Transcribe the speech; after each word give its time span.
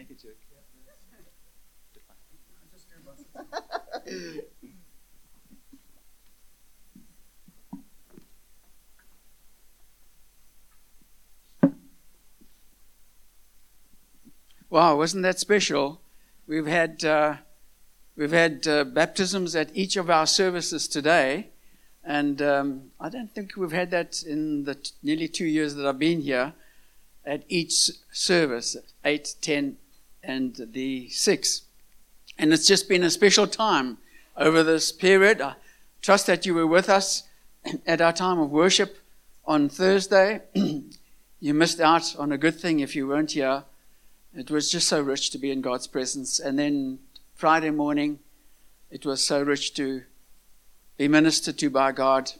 make 0.00 0.10
a 0.10 0.14
joke. 0.14 0.32
Wow, 14.70 14.96
wasn't 14.96 15.24
that 15.24 15.38
special? 15.38 16.00
We've 16.46 16.66
had 16.66 17.04
uh, 17.04 17.36
we've 18.16 18.30
had 18.30 18.66
uh, 18.66 18.84
baptisms 18.84 19.54
at 19.54 19.68
each 19.74 19.96
of 19.96 20.08
our 20.08 20.26
services 20.26 20.88
today, 20.88 21.48
and 22.04 22.40
um, 22.40 22.92
I 22.98 23.10
don't 23.10 23.30
think 23.34 23.56
we've 23.56 23.72
had 23.72 23.90
that 23.90 24.22
in 24.22 24.64
the 24.64 24.76
t- 24.76 24.92
nearly 25.02 25.28
two 25.28 25.44
years 25.44 25.74
that 25.74 25.86
I've 25.86 25.98
been 25.98 26.22
here. 26.22 26.54
At 27.22 27.44
each 27.48 27.90
service, 28.10 28.78
eight, 29.04 29.34
ten, 29.42 29.76
and 30.22 30.68
the 30.72 31.08
six, 31.08 31.62
and 32.38 32.52
it's 32.52 32.66
just 32.66 32.88
been 32.88 33.02
a 33.02 33.10
special 33.10 33.46
time 33.46 33.98
over 34.36 34.62
this 34.62 34.92
period. 34.92 35.40
I 35.40 35.54
trust 36.02 36.26
that 36.26 36.46
you 36.46 36.54
were 36.54 36.66
with 36.66 36.88
us 36.88 37.24
at 37.86 38.00
our 38.00 38.12
time 38.12 38.38
of 38.38 38.50
worship 38.50 38.98
on 39.44 39.68
Thursday. 39.68 40.42
you 41.40 41.54
missed 41.54 41.80
out 41.80 42.16
on 42.16 42.32
a 42.32 42.38
good 42.38 42.58
thing 42.58 42.80
if 42.80 42.94
you 42.96 43.06
weren't 43.06 43.32
here 43.32 43.64
it 44.34 44.50
was 44.50 44.70
just 44.70 44.88
so 44.88 45.00
rich 45.00 45.30
to 45.30 45.38
be 45.38 45.50
in 45.50 45.60
God's 45.60 45.86
presence. 45.86 46.38
And 46.38 46.58
then 46.58 47.00
Friday 47.34 47.70
morning, 47.70 48.20
it 48.90 49.04
was 49.04 49.22
so 49.24 49.42
rich 49.42 49.74
to 49.74 50.02
be 50.96 51.08
ministered 51.08 51.58
to 51.58 51.70
by 51.70 51.92
God 51.92 52.32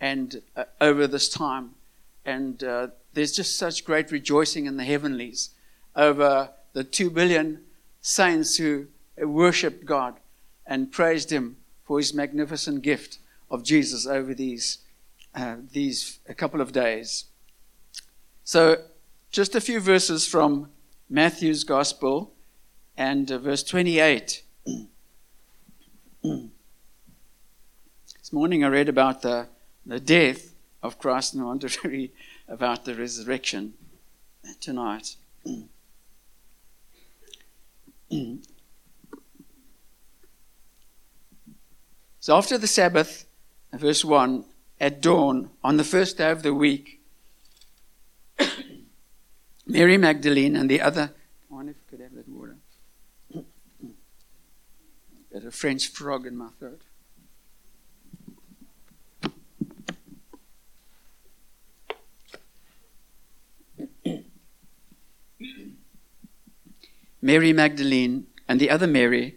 and 0.00 0.42
uh, 0.56 0.64
over 0.80 1.06
this 1.06 1.28
time. 1.28 1.74
And 2.24 2.62
uh, 2.64 2.88
there's 3.14 3.32
just 3.32 3.56
such 3.56 3.84
great 3.84 4.10
rejoicing 4.10 4.66
in 4.66 4.76
the 4.76 4.84
heavenlies 4.84 5.50
over 5.94 6.50
the 6.78 6.84
two 6.84 7.10
billion 7.10 7.60
saints 8.00 8.56
who 8.56 8.86
worshiped 9.20 9.84
God 9.84 10.14
and 10.64 10.92
praised 10.92 11.30
Him 11.30 11.56
for 11.84 11.98
His 11.98 12.14
magnificent 12.14 12.82
gift 12.82 13.18
of 13.50 13.64
Jesus 13.64 14.06
over 14.06 14.32
these 14.32 14.78
uh, 15.34 15.56
these 15.72 16.20
a 16.28 16.34
couple 16.34 16.60
of 16.60 16.70
days. 16.70 17.24
So, 18.44 18.76
just 19.32 19.56
a 19.56 19.60
few 19.60 19.80
verses 19.80 20.24
from 20.28 20.70
Matthew's 21.10 21.64
Gospel 21.64 22.32
and 22.96 23.28
uh, 23.32 23.38
verse 23.38 23.64
28. 23.64 24.44
this 26.22 26.48
morning 28.30 28.62
I 28.62 28.68
read 28.68 28.88
about 28.88 29.22
the, 29.22 29.48
the 29.84 29.98
death 29.98 30.54
of 30.80 31.00
Christ, 31.00 31.34
and 31.34 31.42
I 31.42 31.46
want 31.46 31.62
to 31.62 31.88
read 31.88 32.12
about 32.46 32.84
the 32.84 32.94
resurrection 32.94 33.74
tonight. 34.60 35.16
so 42.20 42.36
after 42.36 42.56
the 42.56 42.66
Sabbath, 42.66 43.26
verse 43.72 44.04
1, 44.04 44.44
at 44.80 45.00
dawn, 45.02 45.50
on 45.62 45.76
the 45.76 45.84
first 45.84 46.18
day 46.18 46.30
of 46.30 46.42
the 46.42 46.54
week, 46.54 47.00
Mary 49.66 49.98
Magdalene 49.98 50.56
and 50.56 50.70
the 50.70 50.80
other. 50.80 51.12
I 51.50 51.54
wonder 51.54 51.72
if 51.72 51.78
I 51.86 51.90
could 51.90 52.00
have 52.00 52.14
that 52.14 52.28
water. 52.28 52.56
Got 55.32 55.44
a 55.44 55.50
French 55.50 55.88
frog 55.88 56.26
in 56.26 56.36
my 56.36 56.48
throat. 56.58 56.82
Mary 67.20 67.52
Magdalene 67.52 68.26
and 68.46 68.60
the 68.60 68.70
other 68.70 68.86
Mary 68.86 69.36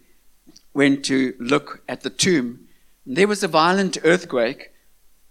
went 0.73 1.03
to 1.05 1.33
look 1.39 1.83
at 1.87 2.01
the 2.01 2.09
tomb. 2.09 2.67
And 3.05 3.17
There 3.17 3.27
was 3.27 3.43
a 3.43 3.47
violent 3.47 3.97
earthquake 4.03 4.71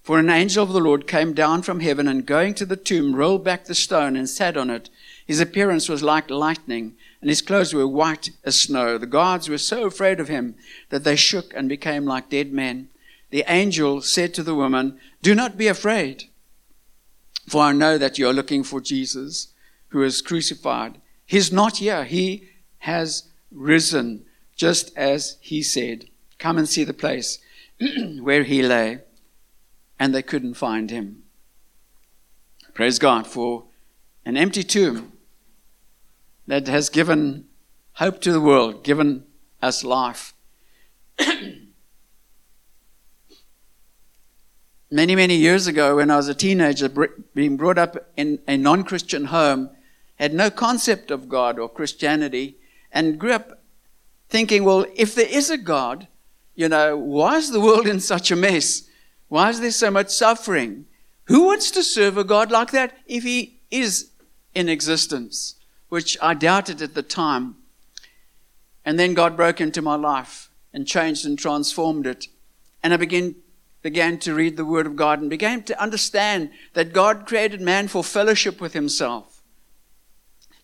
for 0.03 0.19
an 0.19 0.31
angel 0.31 0.65
of 0.65 0.73
the 0.73 0.81
Lord 0.81 1.07
came 1.07 1.35
down 1.35 1.63
from 1.63 1.81
heaven 1.81 2.09
and 2.09 2.25
going 2.25 2.55
to 2.55 2.67
the 2.67 2.77
tomb 2.77 3.15
rolled 3.15 3.45
back 3.45 3.67
the 3.67 3.75
stone 3.75 4.17
and 4.17 4.29
sat 4.29 4.57
on 4.57 4.71
it. 4.71 4.89
His 5.27 5.41
appearance 5.41 5.89
was 5.89 6.03
like 6.03 6.31
lightning 6.31 6.97
and 7.21 7.29
his 7.29 7.43
clothes 7.43 7.75
were 7.75 7.87
white 7.87 8.31
as 8.43 8.59
snow. 8.59 8.97
The 8.97 9.07
guards 9.07 9.49
were 9.49 9.59
so 9.59 9.85
afraid 9.85 10.19
of 10.19 10.29
him 10.29 10.57
that 10.89 11.05
they 11.05 11.17
shook 11.17 11.53
and 11.55 11.69
became 11.69 12.07
like 12.07 12.31
dead 12.31 12.53
men. 12.53 12.89
The 13.31 13.45
angel 13.47 14.01
said 14.01 14.35
to 14.35 14.43
the 14.43 14.55
woman, 14.55 14.99
Do 15.23 15.35
not 15.35 15.59
be 15.59 15.69
afraid, 15.69 16.25
for 17.47 17.63
I 17.63 17.73
know 17.73 17.99
that 17.99 18.19
you 18.19 18.27
are 18.27 18.33
looking 18.33 18.65
for 18.65 18.81
Jesus 18.81 19.49
who 19.89 20.03
is 20.03 20.23
crucified. 20.23 21.01
He's 21.31 21.53
not 21.53 21.77
here. 21.77 22.07
He 22.07 22.49
has 22.79 23.29
risen, 23.53 24.25
just 24.57 24.91
as 24.97 25.37
he 25.41 25.63
said. 25.63 26.07
Come 26.41 26.59
and 26.59 26.69
see 26.69 26.83
the 26.83 26.93
place 26.93 27.39
where 28.21 28.43
he 28.43 28.65
lay 28.65 29.03
and 29.97 30.13
they 30.13 30.23
couldn't 30.23 30.55
find 30.55 30.91
him. 30.91 31.23
Praise 32.75 32.99
God 32.99 33.29
for 33.29 33.67
an 34.25 34.37
empty 34.37 34.65
tomb 34.65 35.13
that 36.49 36.67
has 36.67 36.89
given 36.91 37.45
hope 37.93 38.21
to 38.23 38.33
the 38.33 38.41
world, 38.41 38.83
given 38.83 39.23
us 39.63 39.85
life. 39.85 40.35
many, 44.91 45.15
many 45.15 45.37
years 45.37 45.69
ago, 45.69 45.95
when 45.95 46.11
I 46.11 46.17
was 46.17 46.27
a 46.27 46.35
teenager, 46.35 46.89
being 47.35 47.57
brought 47.57 47.79
up 47.79 48.11
in 48.17 48.41
a 48.49 48.57
non 48.57 48.83
Christian 48.83 49.27
home, 49.27 49.71
had 50.23 50.35
no 50.35 50.51
concept 50.51 51.11
of 51.11 51.29
God 51.29 51.59
or 51.59 51.69
Christianity, 51.69 52.57
and 52.93 53.19
grew 53.19 53.33
up 53.33 53.63
thinking, 54.29 54.65
well, 54.65 54.85
if 54.95 55.15
there 55.15 55.29
is 55.29 55.51
a 55.51 55.59
God, 55.59 56.09
you 56.55 56.69
know, 56.69 56.97
why 56.97 57.37
is 57.37 57.51
the 57.51 57.61
world 57.61 57.87
in 57.87 58.01
such 58.01 58.31
a 58.31 58.37
mess? 58.37 58.89
Why 59.29 59.49
is 59.49 59.61
there 59.61 59.71
so 59.71 59.91
much 59.91 60.11
suffering? 60.11 60.87
Who 61.25 61.45
wants 61.45 61.71
to 61.71 61.83
serve 61.83 62.19
a 62.19 62.25
God 62.25 62.51
like 62.51 62.71
that 62.73 62.97
if 63.07 63.23
he 63.23 63.61
is 63.71 64.11
in 64.55 64.69
existence? 64.69 65.55
Which 65.89 66.19
I 66.21 66.35
doubted 66.35 66.83
at 66.83 66.95
the 66.95 67.03
time. 67.03 67.57
And 68.85 68.99
then 68.99 69.15
God 69.15 69.37
broke 69.37 69.61
into 69.61 69.81
my 69.83 69.95
life 69.95 70.51
and 70.73 70.87
changed 70.87 71.25
and 71.25 71.39
transformed 71.39 72.07
it. 72.07 72.27
And 72.83 72.93
I 72.93 72.97
began, 72.97 73.37
began 73.83 74.19
to 74.19 74.35
read 74.35 74.57
the 74.57 74.65
Word 74.65 74.87
of 74.87 74.97
God 74.97 75.21
and 75.21 75.31
began 75.31 75.63
to 75.65 75.83
understand 75.83 76.51
that 76.75 76.93
God 76.93 77.27
created 77.27 77.61
man 77.61 77.89
for 77.89 78.05
fellowship 78.05 78.61
with 78.61 78.73
himself. 78.73 79.40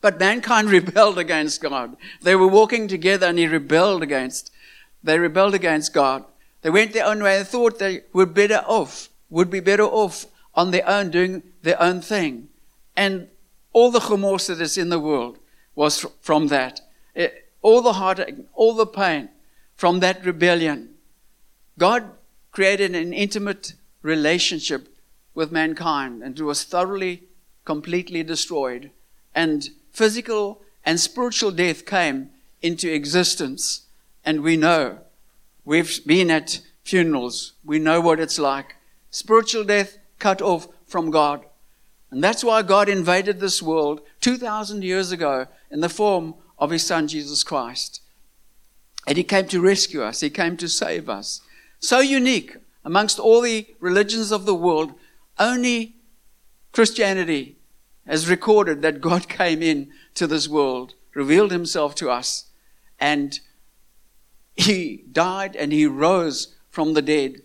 But 0.00 0.18
mankind 0.18 0.70
rebelled 0.78 1.18
against 1.18 1.60
God. 1.60 1.96
They 2.22 2.36
were 2.36 2.46
walking 2.46 2.88
together 2.88 3.26
and 3.26 3.38
he 3.38 3.46
rebelled 3.46 4.02
against, 4.02 4.50
they 5.02 5.18
rebelled 5.18 5.54
against 5.54 5.92
God. 5.92 6.24
They 6.62 6.70
went 6.70 6.92
their 6.92 7.06
own 7.06 7.22
way 7.22 7.38
and 7.38 7.46
thought 7.46 7.78
they 7.78 8.02
were 8.12 8.26
better 8.26 8.64
off, 8.66 9.08
would 9.30 9.50
be 9.50 9.60
better 9.60 9.84
off 9.84 10.26
on 10.54 10.70
their 10.70 10.88
own, 10.88 11.10
doing 11.10 11.42
their 11.62 11.80
own 11.80 12.00
thing. 12.00 12.48
And 12.96 13.28
all 13.72 13.90
the 13.90 14.00
remorse 14.00 14.46
that 14.46 14.60
is 14.60 14.78
in 14.78 14.88
the 14.88 14.98
world 14.98 15.38
was 15.74 16.06
from 16.20 16.48
that. 16.48 16.80
It, 17.14 17.32
eh, 17.34 17.40
all 17.62 17.82
the 17.82 17.94
heartache, 17.94 18.36
all 18.54 18.74
the 18.74 18.86
pain 18.86 19.28
from 19.74 20.00
that 20.00 20.24
rebellion. 20.24 20.94
God 21.78 22.10
created 22.52 22.94
an 22.94 23.12
intimate 23.12 23.74
relationship 24.02 24.88
with 25.34 25.52
mankind 25.52 26.22
and 26.22 26.38
it 26.38 26.42
was 26.42 26.64
thoroughly, 26.64 27.24
completely 27.64 28.22
destroyed. 28.22 28.90
And 29.34 29.68
physical 29.96 30.62
and 30.84 31.00
spiritual 31.00 31.50
death 31.50 31.86
came 31.86 32.30
into 32.62 32.92
existence. 32.92 33.86
And 34.24 34.42
we 34.42 34.56
know 34.56 34.98
We've 35.66 36.06
been 36.06 36.30
at 36.30 36.60
funerals. 36.84 37.54
We 37.64 37.80
know 37.80 38.00
what 38.00 38.20
it's 38.20 38.38
like. 38.38 38.76
Spiritual 39.10 39.64
death 39.64 39.98
cut 40.20 40.40
off 40.40 40.68
from 40.86 41.10
God. 41.10 41.44
And 42.12 42.22
that's 42.22 42.44
why 42.44 42.62
God 42.62 42.88
invaded 42.88 43.40
this 43.40 43.60
world 43.60 44.00
2,000 44.20 44.84
years 44.84 45.10
ago 45.10 45.46
in 45.68 45.80
the 45.80 45.88
form 45.88 46.36
of 46.56 46.70
His 46.70 46.86
Son, 46.86 47.08
Jesus 47.08 47.42
Christ. 47.42 48.00
And 49.08 49.18
He 49.18 49.24
came 49.24 49.48
to 49.48 49.60
rescue 49.60 50.04
us, 50.04 50.20
He 50.20 50.30
came 50.30 50.56
to 50.58 50.68
save 50.68 51.08
us. 51.08 51.40
So 51.80 51.98
unique 51.98 52.56
amongst 52.84 53.18
all 53.18 53.40
the 53.40 53.66
religions 53.80 54.30
of 54.30 54.46
the 54.46 54.54
world, 54.54 54.94
only 55.36 55.96
Christianity 56.70 57.55
has 58.06 58.28
recorded 58.28 58.82
that 58.82 59.00
God 59.00 59.28
came 59.28 59.62
in 59.62 59.90
to 60.14 60.26
this 60.26 60.48
world, 60.48 60.94
revealed 61.14 61.50
Himself 61.50 61.94
to 61.96 62.10
us, 62.10 62.46
and 62.98 63.40
he 64.56 65.04
died 65.12 65.54
and 65.54 65.72
He 65.72 65.86
rose 65.86 66.54
from 66.70 66.94
the 66.94 67.02
dead 67.02 67.42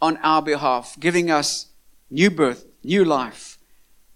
on 0.00 0.18
our 0.18 0.42
behalf, 0.42 0.96
giving 1.00 1.30
us 1.30 1.66
new 2.10 2.30
birth, 2.30 2.66
new 2.84 3.04
life. 3.04 3.58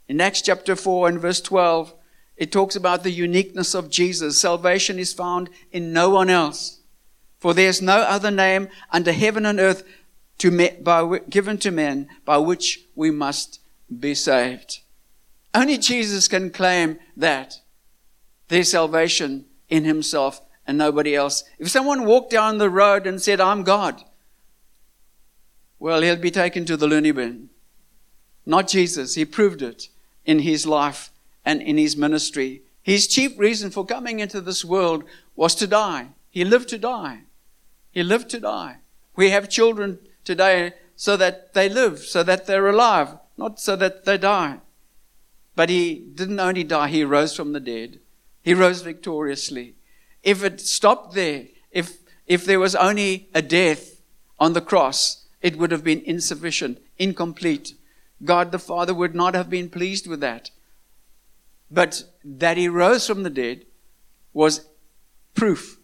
In 0.08 0.20
Acts 0.20 0.43
chapter 0.43 0.76
4 0.76 1.08
and 1.08 1.20
verse 1.20 1.41
12, 1.41 1.94
it 2.37 2.52
talks 2.52 2.76
about 2.76 3.02
the 3.02 3.11
uniqueness 3.11 3.75
of 3.75 3.90
Jesus. 3.90 4.38
Salvation 4.38 4.99
is 4.99 5.12
found 5.12 5.49
in 5.73 5.93
no 5.93 6.11
one 6.11 6.29
else. 6.29 6.81
For 7.38 7.55
there 7.55 7.69
is 7.69 7.81
no 7.81 7.99
other 7.99 8.31
name 8.31 8.69
under 8.90 9.12
heaven 9.12 9.47
and 9.47 9.61
earth 9.61 9.85
to 10.38 10.50
me, 10.50 10.70
by, 10.82 11.20
given 11.31 11.58
to 11.58 11.70
men 11.70 12.08
by 12.25 12.38
which 12.38 12.87
we 12.94 13.11
must 13.11 13.61
be 14.00 14.14
saved. 14.14 14.81
Only 15.55 15.79
Jesus 15.79 16.27
can 16.27 16.51
claim 16.51 16.99
that 17.17 17.61
there's 18.49 18.71
salvation 18.71 19.47
in 19.69 19.85
himself 19.85 20.43
and 20.67 20.77
nobody 20.77 21.15
else. 21.15 21.45
If 21.59 21.69
someone 21.69 22.05
walked 22.05 22.31
down 22.31 22.59
the 22.59 22.71
road 22.71 23.06
and 23.06 23.23
said, 23.23 23.41
I'm 23.41 23.62
God, 23.62 24.03
well, 25.79 26.03
he'll 26.03 26.17
be 26.17 26.31
taken 26.31 26.65
to 26.67 26.77
the 26.77 26.87
loony 26.89 27.12
bin. 27.12 27.51
Not 28.47 28.69
Jesus. 28.69 29.15
He 29.15 29.25
proved 29.25 29.62
it 29.62 29.89
in 30.25 30.41
his 30.41 30.67
life 30.67 31.11
and 31.45 31.62
in 31.62 31.79
his 31.79 31.97
ministry. 31.97 32.62
His 32.83 33.07
chief 33.07 33.39
reason 33.39 33.71
for 33.71 33.87
coming 33.87 34.21
into 34.21 34.41
this 34.41 34.65
world 34.65 35.05
was 35.37 35.55
to 35.57 35.67
die. 35.67 36.09
He 36.31 36.45
lived 36.45 36.69
to 36.71 36.79
die. 36.79 37.21
He 37.93 38.03
lived 38.03 38.29
to 38.31 38.41
die. 38.41 38.79
We 39.17 39.31
have 39.31 39.49
children 39.49 39.99
today 40.25 40.73
so 40.97 41.17
that 41.17 41.55
they 41.55 41.69
live, 41.69 42.00
so 42.00 42.23
that 42.23 42.47
they're 42.47 42.69
alive, 42.69 43.17
not 43.37 43.61
so 43.61 43.77
that 43.77 44.05
they 44.05 44.19
die. 44.19 44.59
But 45.56 45.69
he 45.69 45.95
didn't 46.15 46.41
only 46.41 46.65
die, 46.65 46.89
he 46.89 47.05
rose 47.05 47.35
from 47.35 47.53
the 47.53 47.61
dead. 47.61 48.01
He 48.43 48.55
rose 48.55 48.83
victoriously. 48.83 49.75
If 50.23 50.43
it 50.43 50.61
stopped 50.61 51.15
there, 51.15 51.47
if, 51.71 51.99
if 52.27 52.45
there 52.45 52.61
was 52.61 52.75
only 52.75 53.29
a 53.35 53.43
death 53.43 54.01
on 54.39 54.53
the 54.53 54.61
cross, 54.61 55.25
it 55.41 55.56
would 55.56 55.71
have 55.71 55.85
been 55.85 56.03
insufficient, 56.05 56.79
incomplete. 56.99 57.75
God 58.25 58.53
the 58.53 58.59
Father 58.59 58.95
would 58.95 59.15
not 59.15 59.35
have 59.35 59.51
been 59.51 59.69
pleased 59.69 60.06
with 60.06 60.21
that. 60.21 60.51
But 61.71 62.05
that 62.25 62.57
he 62.57 62.69
rose 62.69 63.07
from 63.07 63.23
the 63.23 63.31
dead 63.31 63.67
was 64.33 64.67
proof 65.35 65.79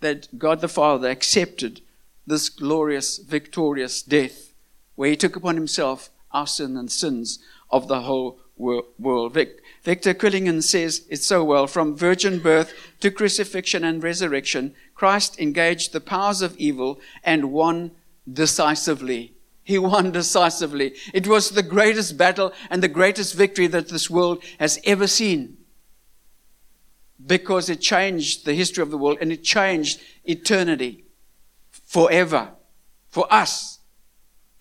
that 0.00 0.38
God 0.38 0.60
the 0.60 0.68
Father 0.68 1.08
accepted 1.08 1.80
this 2.26 2.48
glorious, 2.48 3.18
victorious 3.18 4.02
death, 4.02 4.54
where 4.94 5.10
he 5.10 5.16
took 5.16 5.36
upon 5.36 5.56
himself 5.56 6.10
our 6.30 6.46
sin 6.46 6.76
and 6.76 6.90
sins 6.90 7.38
of 7.70 7.88
the 7.88 8.02
whole 8.02 8.40
world. 8.56 9.34
Victor 9.82 10.14
Kuligin 10.14 10.62
says 10.62 11.06
it 11.10 11.22
so 11.22 11.44
well 11.44 11.66
from 11.66 11.96
virgin 11.96 12.38
birth 12.38 12.72
to 13.00 13.10
crucifixion 13.10 13.84
and 13.84 14.02
resurrection, 14.02 14.74
Christ 14.94 15.38
engaged 15.38 15.92
the 15.92 16.00
powers 16.00 16.40
of 16.40 16.56
evil 16.56 17.00
and 17.22 17.52
won 17.52 17.90
decisively. 18.30 19.34
He 19.62 19.78
won 19.78 20.12
decisively. 20.12 20.94
It 21.12 21.26
was 21.26 21.50
the 21.50 21.62
greatest 21.62 22.16
battle 22.16 22.52
and 22.70 22.82
the 22.82 22.88
greatest 22.88 23.34
victory 23.34 23.66
that 23.68 23.88
this 23.88 24.10
world 24.10 24.42
has 24.58 24.78
ever 24.84 25.06
seen 25.06 25.56
because 27.24 27.70
it 27.70 27.80
changed 27.80 28.44
the 28.44 28.54
history 28.54 28.82
of 28.82 28.90
the 28.90 28.98
world 28.98 29.18
and 29.20 29.32
it 29.32 29.42
changed 29.42 30.00
eternity 30.24 31.04
forever 31.70 32.50
for 33.08 33.32
us. 33.32 33.73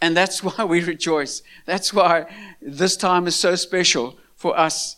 And 0.03 0.17
that's 0.17 0.44
why 0.47 0.65
we 0.65 0.83
rejoice. 0.83 1.41
That's 1.65 1.94
why 1.94 2.25
this 2.61 2.97
time 2.97 3.25
is 3.27 3.35
so 3.35 3.55
special 3.55 4.17
for 4.35 4.57
us 4.57 4.97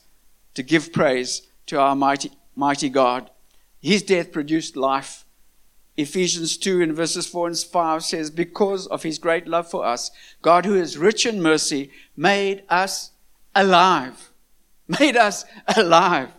to 0.55 0.63
give 0.63 0.91
praise 0.91 1.43
to 1.67 1.79
our 1.79 1.95
mighty, 1.95 2.31
mighty 2.55 2.89
God. 2.89 3.29
His 3.81 4.01
death 4.01 4.31
produced 4.31 4.75
life 4.75 5.25
Ephesians 5.97 6.57
2 6.57 6.81
in 6.81 6.93
verses 6.93 7.25
4 7.25 7.47
and 7.47 7.57
5 7.57 8.03
says, 8.03 8.29
Because 8.29 8.85
of 8.87 9.03
his 9.03 9.17
great 9.17 9.47
love 9.47 9.69
for 9.69 9.85
us, 9.85 10.11
God, 10.41 10.65
who 10.65 10.75
is 10.75 10.97
rich 10.97 11.25
in 11.25 11.41
mercy, 11.41 11.89
made 12.17 12.63
us 12.69 13.11
alive. 13.53 14.31
Made 14.99 15.17
us 15.17 15.45
alive 15.75 16.29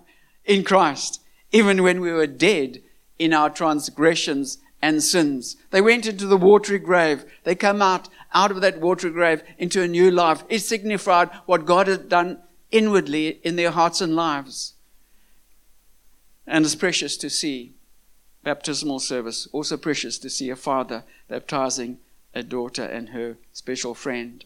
in 0.45 0.63
Christ, 0.63 1.21
even 1.51 1.83
when 1.83 2.01
we 2.01 2.13
were 2.13 2.29
dead 2.29 2.81
in 3.19 3.33
our 3.33 3.51
transgressions 3.51 4.59
and 4.83 5.03
sins. 5.03 5.57
They 5.71 5.81
went 5.81 6.07
into 6.07 6.27
the 6.27 6.37
watery 6.37 6.79
grave. 6.79 7.25
They 7.45 7.55
come 7.55 7.83
out, 7.83 8.09
out 8.33 8.51
of 8.51 8.61
that 8.61 8.81
watery 8.81 9.11
grave 9.11 9.43
into 9.59 9.83
a 9.83 9.89
new 9.89 10.11
life. 10.11 10.45
It 10.49 10.61
signified 10.61 11.31
what 11.47 11.67
God 11.67 11.89
had 11.89 12.09
done 12.09 12.39
inwardly 12.71 13.41
in 13.43 13.57
their 13.57 13.71
hearts 13.71 14.01
and 14.01 14.15
lives. 14.15 14.75
And 16.47 16.65
it's 16.65 16.75
precious 16.75 17.17
to 17.19 17.31
see 17.31 17.75
baptismal 18.45 19.01
service. 19.01 19.49
Also 19.53 19.77
precious 19.77 20.19
to 20.19 20.31
see 20.31 20.51
a 20.51 20.57
father 20.57 21.05
baptizing 21.29 21.99
a 22.35 22.43
daughter 22.43 22.85
and 22.85 23.09
her 23.09 23.39
special 23.53 23.95
friend. 23.95 24.45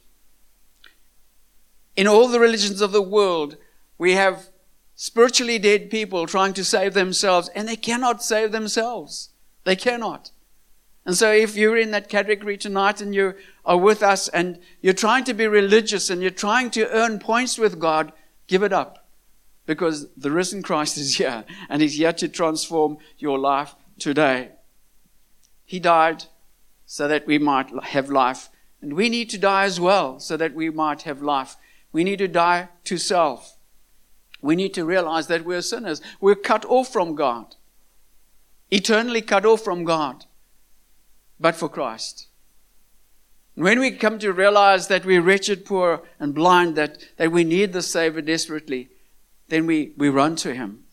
In 1.96 2.06
all 2.06 2.28
the 2.28 2.40
religions 2.40 2.80
of 2.80 2.92
the 2.92 3.02
world, 3.02 3.56
we 3.98 4.14
have 4.14 4.48
spiritually 4.94 5.58
dead 5.58 5.90
people 5.90 6.26
trying 6.26 6.54
to 6.54 6.64
save 6.64 6.94
themselves, 6.94 7.50
and 7.54 7.66
they 7.66 7.76
cannot 7.76 8.22
save 8.22 8.52
themselves. 8.52 9.30
They 9.64 9.76
cannot. 9.76 10.30
And 11.06 11.16
so, 11.16 11.32
if 11.32 11.56
you're 11.56 11.78
in 11.78 11.92
that 11.92 12.08
category 12.08 12.56
tonight 12.56 13.00
and 13.00 13.14
you 13.14 13.34
are 13.64 13.78
with 13.78 14.02
us 14.02 14.28
and 14.28 14.58
you're 14.80 14.92
trying 14.92 15.24
to 15.24 15.34
be 15.34 15.46
religious 15.46 16.10
and 16.10 16.20
you're 16.20 16.30
trying 16.30 16.70
to 16.72 16.88
earn 16.90 17.18
points 17.18 17.58
with 17.58 17.78
God, 17.78 18.12
give 18.46 18.62
it 18.62 18.72
up. 18.72 19.08
Because 19.66 20.08
the 20.16 20.30
risen 20.30 20.62
Christ 20.62 20.98
is 20.98 21.16
here 21.16 21.44
and 21.68 21.80
He's 21.80 21.94
here 21.94 22.12
to 22.12 22.28
transform 22.28 22.98
your 23.18 23.38
life 23.38 23.74
today. 23.98 24.50
He 25.64 25.80
died 25.80 26.24
so 26.84 27.06
that 27.06 27.26
we 27.26 27.38
might 27.38 27.70
have 27.84 28.10
life. 28.10 28.50
And 28.82 28.94
we 28.94 29.08
need 29.08 29.30
to 29.30 29.38
die 29.38 29.64
as 29.64 29.78
well 29.78 30.18
so 30.18 30.36
that 30.36 30.54
we 30.54 30.70
might 30.70 31.02
have 31.02 31.22
life. 31.22 31.56
We 31.92 32.04
need 32.04 32.18
to 32.18 32.28
die 32.28 32.68
to 32.84 32.98
self. 32.98 33.56
We 34.42 34.56
need 34.56 34.74
to 34.74 34.84
realize 34.84 35.26
that 35.28 35.44
we're 35.44 35.62
sinners. 35.62 36.00
We're 36.20 36.34
cut 36.34 36.64
off 36.64 36.92
from 36.92 37.14
God, 37.14 37.56
eternally 38.70 39.22
cut 39.22 39.44
off 39.44 39.62
from 39.62 39.84
God, 39.84 40.24
but 41.38 41.56
for 41.56 41.68
Christ. 41.68 42.26
When 43.54 43.80
we 43.80 43.90
come 43.90 44.18
to 44.20 44.32
realize 44.32 44.88
that 44.88 45.04
we're 45.04 45.22
wretched, 45.22 45.64
poor, 45.64 46.02
and 46.18 46.34
blind, 46.34 46.76
that, 46.76 46.98
that 47.16 47.32
we 47.32 47.44
need 47.44 47.72
the 47.72 47.82
Savior 47.82 48.22
desperately, 48.22 48.88
then 49.48 49.66
we, 49.66 49.92
we 49.96 50.08
run 50.08 50.36
to 50.36 50.54
Him. 50.54 50.84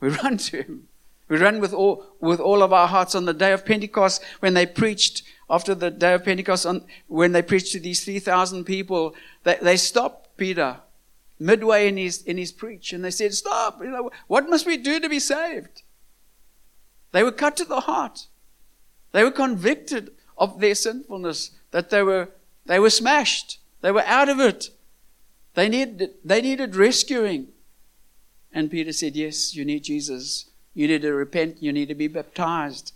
We 0.00 0.08
run 0.22 0.36
to 0.38 0.62
Him. 0.62 0.88
We 1.28 1.38
run 1.38 1.60
with 1.60 1.72
all, 1.72 2.04
with 2.20 2.40
all 2.40 2.62
of 2.62 2.72
our 2.72 2.88
hearts 2.88 3.14
on 3.14 3.24
the 3.24 3.32
day 3.32 3.52
of 3.52 3.64
Pentecost 3.64 4.22
when 4.40 4.54
they 4.54 4.66
preached, 4.66 5.22
after 5.48 5.74
the 5.74 5.90
day 5.90 6.14
of 6.14 6.24
Pentecost, 6.24 6.66
on, 6.66 6.84
when 7.06 7.32
they 7.32 7.42
preached 7.42 7.72
to 7.72 7.80
these 7.80 8.04
3,000 8.04 8.64
people, 8.64 9.14
they, 9.44 9.56
they 9.62 9.76
stopped 9.76 10.36
Peter 10.36 10.78
midway 11.38 11.88
in 11.88 11.96
his, 11.96 12.22
in 12.22 12.36
his 12.36 12.52
preach 12.52 12.92
and 12.92 13.04
they 13.04 13.10
said, 13.10 13.32
Stop, 13.32 13.80
you 13.80 13.90
know, 13.90 14.10
what 14.26 14.48
must 14.48 14.66
we 14.66 14.76
do 14.76 15.00
to 15.00 15.08
be 15.08 15.18
saved? 15.18 15.82
They 17.12 17.22
were 17.22 17.32
cut 17.32 17.56
to 17.58 17.64
the 17.64 17.80
heart. 17.80 18.26
They 19.12 19.24
were 19.24 19.30
convicted 19.30 20.12
of 20.38 20.60
their 20.60 20.74
sinfulness, 20.74 21.50
that 21.70 21.90
they 21.90 22.02
were, 22.02 22.28
they 22.66 22.78
were 22.78 22.90
smashed. 22.90 23.58
They 23.82 23.92
were 23.92 24.02
out 24.02 24.28
of 24.28 24.40
it. 24.40 24.70
They 25.54 25.68
needed, 25.68 26.14
they 26.24 26.40
needed 26.40 26.76
rescuing. 26.76 27.48
And 28.52 28.70
Peter 28.70 28.92
said, 28.92 29.16
Yes, 29.16 29.54
you 29.54 29.64
need 29.64 29.84
Jesus. 29.84 30.46
You 30.74 30.86
need 30.86 31.02
to 31.02 31.12
repent, 31.12 31.62
you 31.62 31.72
need 31.72 31.88
to 31.88 31.94
be 31.94 32.06
baptized, 32.06 32.92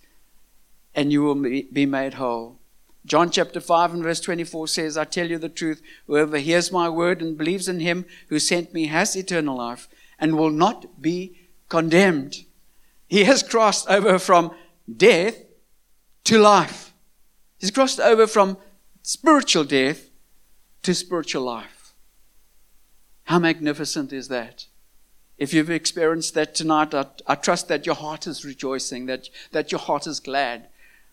and 0.95 1.13
you 1.13 1.23
will 1.23 1.35
be 1.35 1.87
made 1.87 2.15
whole. 2.15 2.59
John 3.05 3.31
chapter 3.31 3.61
5 3.61 3.95
and 3.95 4.03
verse 4.03 4.21
24 4.21 4.69
says, 4.69 4.97
I 4.97 5.05
tell 5.05 5.29
you 5.29 5.39
the 5.39 5.49
truth, 5.49 5.83
whoever 6.07 6.39
hears 6.39 6.73
my 6.73 6.89
word 6.89 7.21
and 7.21 7.37
believes 7.37 7.69
in 7.69 7.81
him 7.81 8.07
who 8.29 8.39
sent 8.39 8.73
me 8.73 8.87
has 8.87 9.15
eternal 9.15 9.59
life 9.59 9.89
and 10.19 10.39
will 10.39 10.51
not 10.51 11.03
be 11.03 11.37
condemned. 11.69 12.47
He 13.15 13.23
has 13.23 13.45
crossed 13.45 13.89
over 13.89 14.19
from 14.19 14.51
death 14.91 15.37
to 16.25 16.37
life. 16.37 16.93
He's 17.61 17.71
crossed 17.71 18.01
over 18.01 18.27
from 18.27 18.57
spiritual 19.03 19.63
death 19.63 20.11
to 20.83 20.93
spiritual 20.97 21.45
life. 21.45 21.93
How 23.23 23.39
magnificent 23.39 24.13
is 24.13 24.27
that? 24.31 24.67
If 25.39 25.55
you've 25.55 25.71
experienced 25.71 26.35
that 26.35 26.57
tonight, 26.57 26.93
I, 26.93 27.07
I, 27.25 27.37
trust 27.37 27.69
that 27.69 27.87
your 27.87 27.95
heart 27.95 28.27
is 28.27 28.45
rejoicing, 28.45 29.07
that, 29.07 29.29
that 29.53 29.71
your 29.71 29.79
heart 29.79 30.09
is 30.09 30.19
glad, 30.19 30.67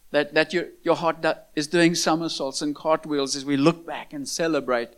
that, 0.10 0.34
that 0.34 0.54
your, 0.54 0.70
your 0.82 0.96
heart 0.96 1.24
is 1.56 1.68
doing 1.68 1.94
somersaults 1.94 2.64
and 2.64 2.76
cartwheels 2.76 3.36
as 3.36 3.46
we 3.46 3.58
look 3.58 3.86
back 3.86 4.12
and 4.12 4.28
celebrate 4.28 4.90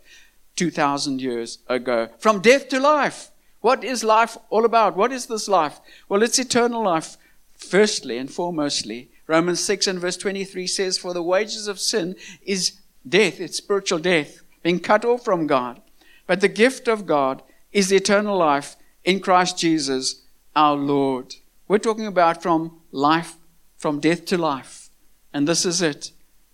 2,000 0.56 1.20
years 1.20 1.58
ago. 1.68 2.08
From 2.18 2.40
death 2.40 2.70
to 2.70 2.80
life. 2.80 3.30
What 3.64 3.82
is 3.82 4.04
life 4.04 4.36
all 4.50 4.66
about? 4.66 4.94
What 4.94 5.10
is 5.10 5.24
this 5.24 5.48
life? 5.48 5.80
Well, 6.06 6.22
it's 6.22 6.38
eternal 6.38 6.82
life, 6.82 7.16
firstly 7.56 8.18
and 8.18 8.28
foremostly. 8.28 9.08
Romans 9.26 9.60
6 9.60 9.86
and 9.86 9.98
verse 9.98 10.18
23 10.18 10.66
says, 10.66 10.98
For 10.98 11.14
the 11.14 11.22
wages 11.22 11.66
of 11.66 11.80
sin 11.80 12.14
is 12.42 12.72
death, 13.08 13.40
it's 13.40 13.56
spiritual 13.56 14.00
death, 14.00 14.42
being 14.62 14.80
cut 14.80 15.06
off 15.06 15.24
from 15.24 15.46
God. 15.46 15.80
But 16.26 16.42
the 16.42 16.48
gift 16.48 16.88
of 16.88 17.06
God 17.06 17.40
is 17.72 17.90
eternal 17.90 18.36
life 18.36 18.76
in 19.02 19.20
Christ 19.20 19.56
Jesus 19.56 20.20
our 20.54 20.76
Lord. 20.76 21.36
We're 21.66 21.78
talking 21.78 22.06
about 22.06 22.42
from 22.42 22.82
life, 22.92 23.36
from 23.78 23.98
death 23.98 24.26
to 24.26 24.36
life. 24.36 24.90
And 25.32 25.48
this 25.48 25.64
is 25.64 25.80
it. 25.80 26.10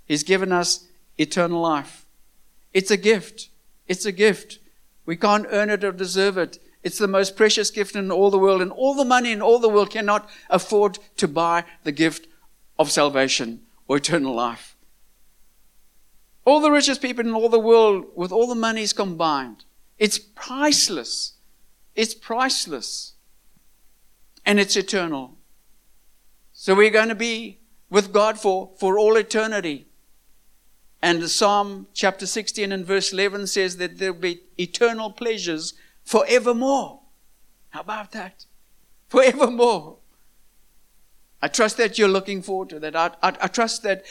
He's 0.06 0.22
given 0.22 0.52
us 0.52 0.86
eternal 1.18 1.60
life. 1.60 2.06
It's 2.72 2.92
a 2.92 2.96
gift. 2.96 3.48
It's 3.88 4.06
a 4.06 4.12
gift. 4.12 4.60
We 5.06 5.16
can't 5.16 5.48
earn 5.50 5.70
it 5.70 5.82
or 5.82 5.90
deserve 5.90 6.38
it. 6.38 6.60
It's 6.82 6.98
the 6.98 7.08
most 7.08 7.36
precious 7.36 7.70
gift 7.70 7.94
in 7.94 8.10
all 8.10 8.30
the 8.30 8.38
world, 8.38 8.62
and 8.62 8.72
all 8.72 8.94
the 8.94 9.04
money 9.04 9.32
in 9.32 9.42
all 9.42 9.58
the 9.58 9.68
world 9.68 9.90
cannot 9.90 10.28
afford 10.48 10.98
to 11.16 11.28
buy 11.28 11.64
the 11.84 11.92
gift 11.92 12.26
of 12.78 12.90
salvation 12.90 13.62
or 13.86 13.98
eternal 13.98 14.34
life. 14.34 14.76
All 16.44 16.60
the 16.60 16.70
richest 16.70 17.02
people 17.02 17.26
in 17.26 17.34
all 17.34 17.48
the 17.48 17.58
world, 17.58 18.06
with 18.14 18.32
all 18.32 18.46
the 18.46 18.54
monies 18.54 18.92
combined, 18.92 19.64
it's 19.98 20.18
priceless. 20.18 21.34
It's 21.94 22.14
priceless 22.14 23.14
and 24.46 24.58
it's 24.58 24.76
eternal. 24.76 25.36
So 26.52 26.74
we're 26.74 26.90
going 26.90 27.08
to 27.08 27.14
be 27.14 27.60
with 27.90 28.12
God 28.12 28.38
for, 28.38 28.70
for 28.78 28.98
all 28.98 29.16
eternity. 29.16 29.86
And 31.02 31.28
Psalm 31.28 31.88
chapter 31.92 32.26
16 32.26 32.72
and 32.72 32.86
verse 32.86 33.12
11 33.12 33.46
says 33.48 33.76
that 33.78 33.98
there'll 33.98 34.14
be 34.14 34.42
eternal 34.58 35.10
pleasures 35.10 35.74
forevermore. 36.10 36.98
How 37.68 37.82
about 37.82 38.10
that? 38.10 38.44
Forevermore. 39.08 39.98
I 41.40 41.46
trust 41.46 41.76
that 41.76 41.98
you're 41.98 42.08
looking 42.08 42.42
forward 42.42 42.70
to 42.70 42.80
that. 42.80 42.96
I, 42.96 43.12
I, 43.22 43.28
I 43.42 43.46
trust 43.46 43.84
that 43.84 44.04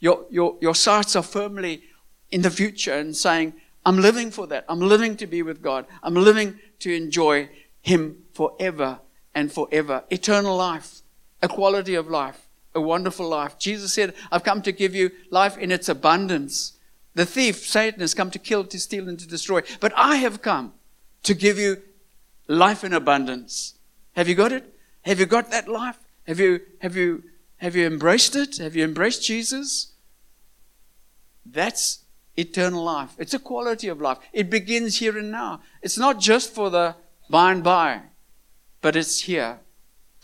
your, 0.00 0.24
your, 0.30 0.56
your 0.62 0.74
sights 0.74 1.14
are 1.14 1.22
firmly 1.22 1.82
in 2.30 2.40
the 2.40 2.50
future 2.50 2.94
and 2.94 3.14
saying, 3.14 3.52
I'm 3.84 3.98
living 3.98 4.30
for 4.30 4.46
that. 4.46 4.64
I'm 4.66 4.80
living 4.80 5.14
to 5.18 5.26
be 5.26 5.42
with 5.42 5.60
God. 5.60 5.84
I'm 6.02 6.14
living 6.14 6.58
to 6.78 6.96
enjoy 6.96 7.50
Him 7.82 8.22
forever 8.32 9.00
and 9.34 9.52
forever. 9.52 10.04
Eternal 10.08 10.56
life, 10.56 11.02
a 11.42 11.48
quality 11.48 11.94
of 11.94 12.08
life, 12.08 12.48
a 12.74 12.80
wonderful 12.80 13.28
life. 13.28 13.58
Jesus 13.58 13.92
said, 13.92 14.14
I've 14.30 14.42
come 14.42 14.62
to 14.62 14.72
give 14.72 14.94
you 14.94 15.10
life 15.30 15.58
in 15.58 15.70
its 15.70 15.90
abundance. 15.90 16.78
The 17.14 17.26
thief, 17.26 17.66
Satan, 17.66 18.00
has 18.00 18.14
come 18.14 18.30
to 18.30 18.38
kill, 18.38 18.64
to 18.64 18.80
steal, 18.80 19.06
and 19.06 19.18
to 19.18 19.28
destroy. 19.28 19.60
But 19.80 19.92
I 19.96 20.16
have 20.16 20.40
come 20.40 20.72
to 21.22 21.34
give 21.34 21.58
you 21.58 21.82
life 22.48 22.84
in 22.84 22.92
abundance. 22.92 23.74
Have 24.14 24.28
you 24.28 24.34
got 24.34 24.52
it? 24.52 24.74
Have 25.02 25.18
you 25.18 25.26
got 25.26 25.50
that 25.50 25.68
life? 25.68 25.98
Have 26.26 26.38
you, 26.38 26.60
have 26.80 26.96
you, 26.96 27.24
have 27.56 27.74
you 27.74 27.86
embraced 27.86 28.36
it? 28.36 28.58
Have 28.58 28.76
you 28.76 28.84
embraced 28.84 29.24
Jesus? 29.24 29.92
That's 31.44 32.04
eternal 32.36 32.84
life. 32.84 33.14
It's 33.18 33.34
a 33.34 33.38
quality 33.38 33.88
of 33.88 34.00
life. 34.00 34.18
It 34.32 34.50
begins 34.50 34.98
here 34.98 35.18
and 35.18 35.30
now. 35.30 35.60
It's 35.82 35.98
not 35.98 36.20
just 36.20 36.54
for 36.54 36.70
the 36.70 36.96
by 37.28 37.52
and 37.52 37.64
by, 37.64 38.02
but 38.80 38.96
it's 38.96 39.22
here. 39.22 39.60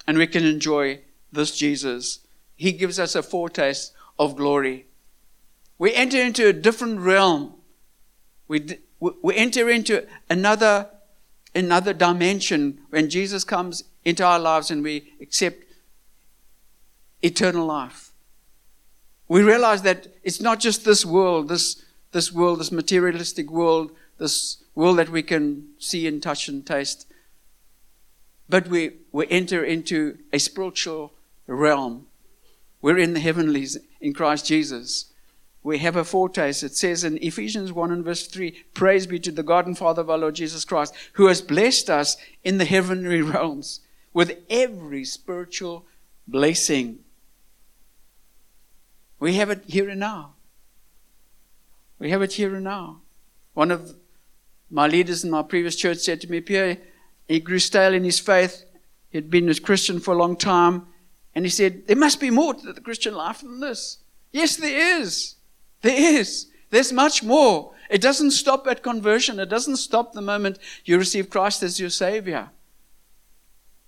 And 0.06 0.18
we 0.18 0.26
can 0.26 0.44
enjoy 0.44 1.00
this 1.32 1.56
Jesus. 1.56 2.20
He 2.56 2.72
gives 2.72 2.98
us 2.98 3.14
a 3.14 3.22
foretaste 3.22 3.92
of 4.18 4.36
glory. 4.36 4.86
We 5.78 5.94
enter 5.94 6.20
into 6.20 6.48
a 6.48 6.52
different 6.52 7.00
realm. 7.00 7.54
We, 8.48 8.78
we 9.00 9.34
enter 9.34 9.68
into 9.70 10.06
another, 10.28 10.88
another 11.54 11.92
dimension 11.92 12.80
when 12.90 13.08
Jesus 13.08 13.44
comes 13.44 13.84
into 14.04 14.24
our 14.24 14.38
lives 14.38 14.70
and 14.70 14.82
we 14.82 15.12
accept 15.20 15.64
eternal 17.22 17.66
life. 17.66 18.12
We 19.28 19.42
realize 19.42 19.82
that 19.82 20.08
it's 20.22 20.40
not 20.40 20.58
just 20.58 20.84
this 20.84 21.04
world, 21.04 21.48
this, 21.48 21.84
this 22.12 22.32
world, 22.32 22.60
this 22.60 22.72
materialistic 22.72 23.50
world, 23.50 23.92
this 24.18 24.62
world 24.74 24.98
that 24.98 25.10
we 25.10 25.22
can 25.22 25.68
see 25.78 26.06
and 26.06 26.22
touch 26.22 26.48
and 26.48 26.66
taste. 26.66 27.06
But 28.48 28.68
we, 28.68 28.92
we 29.12 29.26
enter 29.28 29.62
into 29.62 30.18
a 30.32 30.38
spiritual 30.38 31.12
realm. 31.46 32.06
We're 32.80 32.98
in 32.98 33.12
the 33.12 33.20
heavenlies 33.20 33.76
in 34.00 34.14
Christ 34.14 34.46
Jesus. 34.46 35.12
We 35.62 35.78
have 35.78 35.96
a 35.96 36.04
foretaste. 36.04 36.62
It 36.62 36.76
says 36.76 37.04
in 37.04 37.18
Ephesians 37.22 37.72
1 37.72 37.90
and 37.90 38.04
verse 38.04 38.26
3 38.26 38.52
Praise 38.74 39.06
be 39.06 39.18
to 39.20 39.32
the 39.32 39.42
God 39.42 39.66
and 39.66 39.76
Father 39.76 40.02
of 40.02 40.10
our 40.10 40.18
Lord 40.18 40.36
Jesus 40.36 40.64
Christ, 40.64 40.94
who 41.14 41.26
has 41.26 41.42
blessed 41.42 41.90
us 41.90 42.16
in 42.44 42.58
the 42.58 42.64
heavenly 42.64 43.22
realms 43.22 43.80
with 44.12 44.38
every 44.48 45.04
spiritual 45.04 45.86
blessing. 46.26 47.00
We 49.18 49.34
have 49.34 49.50
it 49.50 49.64
here 49.66 49.88
and 49.88 50.00
now. 50.00 50.34
We 51.98 52.10
have 52.10 52.22
it 52.22 52.34
here 52.34 52.54
and 52.54 52.64
now. 52.64 53.00
One 53.54 53.70
of 53.70 53.96
my 54.70 54.86
leaders 54.86 55.24
in 55.24 55.30
my 55.30 55.42
previous 55.42 55.74
church 55.74 55.98
said 55.98 56.20
to 56.20 56.30
me, 56.30 56.40
Pierre, 56.40 56.78
he 57.26 57.40
grew 57.40 57.58
stale 57.58 57.94
in 57.94 58.04
his 58.04 58.20
faith. 58.20 58.64
He'd 59.10 59.30
been 59.30 59.48
a 59.48 59.54
Christian 59.54 59.98
for 59.98 60.14
a 60.14 60.18
long 60.18 60.36
time. 60.36 60.86
And 61.34 61.44
he 61.44 61.50
said, 61.50 61.86
There 61.86 61.96
must 61.96 62.20
be 62.20 62.30
more 62.30 62.54
to 62.54 62.72
the 62.72 62.80
Christian 62.80 63.14
life 63.14 63.40
than 63.40 63.60
this. 63.60 63.98
Yes, 64.32 64.56
there 64.56 65.00
is. 65.00 65.36
There 65.82 66.18
is. 66.18 66.46
There's 66.70 66.92
much 66.92 67.22
more. 67.22 67.72
It 67.88 68.00
doesn't 68.00 68.32
stop 68.32 68.66
at 68.66 68.82
conversion. 68.82 69.40
It 69.40 69.48
doesn't 69.48 69.76
stop 69.76 70.12
the 70.12 70.20
moment 70.20 70.58
you 70.84 70.98
receive 70.98 71.30
Christ 71.30 71.62
as 71.62 71.80
your 71.80 71.90
Savior. 71.90 72.50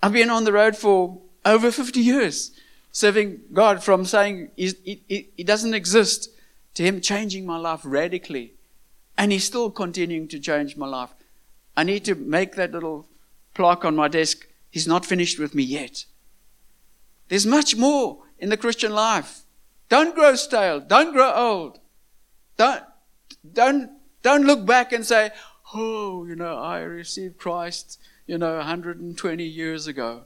I've 0.03 0.13
been 0.13 0.31
on 0.31 0.45
the 0.45 0.53
road 0.53 0.77
for 0.77 1.19
over 1.45 1.71
50 1.71 2.01
years, 2.01 2.53
serving 2.93 3.41
God 3.53 3.83
from 3.83 4.05
saying 4.05 4.51
he, 4.57 5.45
doesn't 5.45 5.75
exist 5.75 6.31
to 6.75 6.83
Him 6.83 7.01
changing 7.01 7.45
my 7.45 7.59
life 7.59 7.81
radically. 7.85 8.55
And 9.19 9.33
He's 9.33 9.45
still 9.45 9.71
continuing 9.71 10.29
to 10.29 10.39
change 10.39 10.77
my 10.77 10.87
life. 10.87 11.11
I 11.77 11.85
need 11.85 12.05
to 12.07 12.15
make 12.15 12.55
that 12.55 12.73
little 12.73 13.07
plaque 13.55 13.85
on 13.85 13.97
my 13.97 14.09
desk. 14.09 14.47
He's 14.71 14.87
not 14.87 15.05
finished 15.05 15.39
with 15.39 15.55
me 15.55 15.63
yet. 15.63 16.05
There's 17.29 17.47
much 17.47 17.77
more 17.77 18.19
in 18.39 18.49
the 18.49 18.57
Christian 18.57 18.93
life. 18.93 19.43
Don't 19.89 20.15
grow 20.15 20.35
stale. 20.37 20.81
Don't 20.81 21.13
grow 21.13 21.33
old. 21.33 21.80
Don't, 22.61 22.85
don't, 23.55 23.91
don't 24.21 24.45
look 24.45 24.67
back 24.67 24.93
and 24.93 25.07
say, 25.07 25.31
oh, 25.75 26.27
you 26.27 26.37
know, 26.37 26.59
I 26.59 26.81
received 26.81 27.39
Christ, 27.39 27.99
you 28.27 28.37
know, 28.37 28.57
120 28.57 29.45
years 29.45 29.87
ago. 29.87 30.25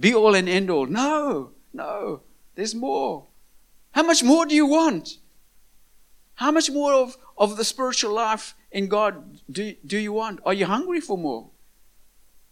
Be 0.00 0.14
all 0.14 0.34
and 0.34 0.48
end 0.48 0.70
all. 0.70 0.86
No, 0.86 1.50
no. 1.74 2.22
There's 2.54 2.74
more. 2.74 3.26
How 3.90 4.02
much 4.02 4.22
more 4.22 4.46
do 4.46 4.54
you 4.54 4.64
want? 4.64 5.18
How 6.36 6.50
much 6.50 6.70
more 6.70 6.94
of, 6.94 7.18
of 7.36 7.58
the 7.58 7.64
spiritual 7.64 8.14
life 8.14 8.54
in 8.70 8.88
God 8.88 9.38
do, 9.50 9.74
do 9.84 9.98
you 9.98 10.14
want? 10.14 10.40
Are 10.46 10.54
you 10.54 10.64
hungry 10.64 11.02
for 11.02 11.18
more? 11.18 11.50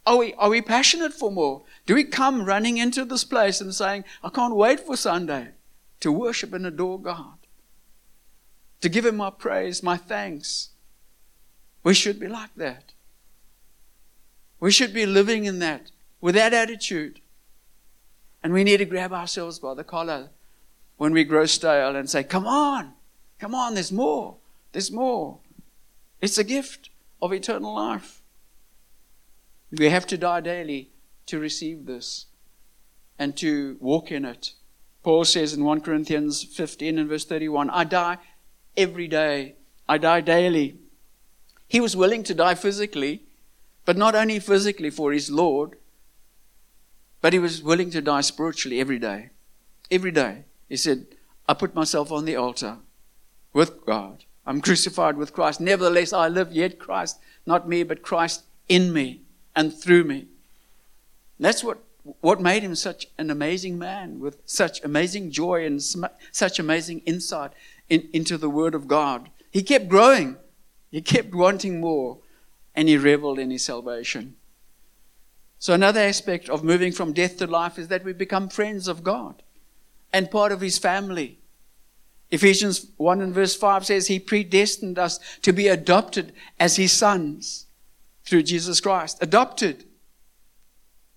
Are 0.05 0.17
we, 0.17 0.35
are 0.35 0.49
we 0.49 0.61
passionate 0.61 1.11
for 1.11 1.31
more? 1.31 1.63
Do 1.87 1.95
we 1.95 2.03
come 2.03 2.45
running 2.45 2.77
into 2.77 3.03
this 3.03 3.23
place 3.23 3.61
and 3.61 3.73
saying, 3.73 4.03
I 4.23 4.29
can't 4.29 4.55
wait 4.55 4.79
for 4.79 4.95
Sunday 4.95 5.53
to 6.01 6.11
worship 6.11 6.53
and 6.53 6.67
adore 6.67 7.01
God? 7.01 7.40
To 8.81 8.89
give 8.89 9.05
Him 9.05 9.17
my 9.17 9.29
praise, 9.29 9.81
my 9.81 9.97
thanks. 9.97 10.69
We 11.83 11.93
should 11.93 12.19
be 12.19 12.27
like 12.27 12.53
that. 12.55 12.93
We 14.59 14.71
should 14.71 14.93
be 14.93 15.05
living 15.05 15.45
in 15.45 15.59
that, 15.59 15.91
with 16.19 16.35
that 16.35 16.53
attitude. 16.53 17.19
And 18.43 18.53
we 18.53 18.63
need 18.63 18.77
to 18.77 18.85
grab 18.85 19.13
ourselves 19.13 19.59
by 19.59 19.73
the 19.73 19.83
collar 19.83 20.29
when 20.97 21.13
we 21.13 21.23
grow 21.23 21.45
stale 21.45 21.95
and 21.95 22.09
say, 22.09 22.23
Come 22.23 22.45
on, 22.45 22.93
Come 23.41 23.55
on, 23.55 23.73
there's 23.73 23.91
more. 23.91 24.35
There's 24.71 24.91
more. 24.91 25.39
It's 26.21 26.37
a 26.37 26.43
gift 26.43 26.91
of 27.23 27.33
eternal 27.33 27.73
life. 27.73 28.21
We 29.71 29.89
have 29.89 30.05
to 30.07 30.17
die 30.17 30.41
daily 30.41 30.91
to 31.25 31.39
receive 31.39 31.87
this 31.87 32.27
and 33.17 33.35
to 33.37 33.77
walk 33.79 34.11
in 34.11 34.25
it. 34.25 34.53
Paul 35.01 35.25
says 35.25 35.55
in 35.55 35.63
1 35.63 35.81
Corinthians 35.81 36.43
15 36.43 36.99
and 36.99 37.09
verse 37.09 37.25
31 37.25 37.71
I 37.71 37.83
die 37.83 38.19
every 38.75 39.07
day, 39.07 39.55
I 39.87 39.97
die 39.97 40.21
daily. 40.21 40.77
He 41.67 41.79
was 41.79 41.95
willing 41.95 42.23
to 42.23 42.33
die 42.33 42.55
physically, 42.55 43.23
but 43.85 43.97
not 43.97 44.15
only 44.15 44.39
physically 44.39 44.89
for 44.89 45.11
his 45.11 45.29
Lord, 45.29 45.77
but 47.21 47.33
he 47.33 47.39
was 47.39 47.61
willing 47.61 47.91
to 47.91 48.01
die 48.01 48.21
spiritually 48.21 48.79
every 48.79 48.99
day. 48.99 49.29
Every 49.89 50.11
day. 50.11 50.45
He 50.67 50.77
said, 50.77 51.05
I 51.47 51.53
put 51.53 51.75
myself 51.75 52.11
on 52.11 52.25
the 52.25 52.35
altar 52.35 52.77
with 53.53 53.85
God. 53.85 54.25
I'm 54.45 54.61
crucified 54.61 55.17
with 55.17 55.33
Christ. 55.33 55.61
Nevertheless, 55.61 56.13
I 56.13 56.27
live, 56.27 56.51
yet 56.51 56.79
Christ, 56.79 57.19
not 57.45 57.67
me, 57.67 57.83
but 57.83 58.01
Christ 58.01 58.43
in 58.67 58.91
me 58.91 59.21
and 59.55 59.73
through 59.73 60.05
me. 60.05 60.27
That's 61.39 61.63
what, 61.63 61.79
what 62.21 62.41
made 62.41 62.63
him 62.63 62.75
such 62.75 63.07
an 63.17 63.29
amazing 63.29 63.77
man 63.77 64.19
with 64.19 64.37
such 64.45 64.83
amazing 64.83 65.31
joy 65.31 65.65
and 65.65 65.81
such 66.31 66.59
amazing 66.59 66.99
insight 67.05 67.51
in, 67.91 68.07
into 68.13 68.37
the 68.37 68.49
Word 68.49 68.73
of 68.73 68.87
God. 68.87 69.29
He 69.51 69.61
kept 69.61 69.89
growing, 69.89 70.37
he 70.89 71.01
kept 71.01 71.35
wanting 71.35 71.81
more, 71.81 72.19
and 72.73 72.87
he 72.87 72.97
reveled 72.97 73.37
in 73.37 73.51
his 73.51 73.65
salvation. 73.65 74.37
So, 75.59 75.73
another 75.73 75.99
aspect 75.99 76.49
of 76.49 76.63
moving 76.63 76.93
from 76.93 77.11
death 77.11 77.37
to 77.37 77.47
life 77.47 77.77
is 77.77 77.89
that 77.89 78.05
we 78.05 78.13
become 78.13 78.47
friends 78.47 78.87
of 78.87 79.03
God 79.03 79.43
and 80.13 80.31
part 80.31 80.53
of 80.53 80.61
his 80.61 80.79
family. 80.79 81.37
Ephesians 82.31 82.87
1 82.95 83.21
and 83.21 83.33
verse 83.33 83.57
5 83.57 83.85
says, 83.85 84.07
He 84.07 84.17
predestined 84.17 84.97
us 84.97 85.19
to 85.41 85.51
be 85.51 85.67
adopted 85.67 86.31
as 86.57 86.77
His 86.77 86.93
sons 86.93 87.65
through 88.23 88.43
Jesus 88.43 88.79
Christ. 88.79 89.17
Adopted. 89.19 89.83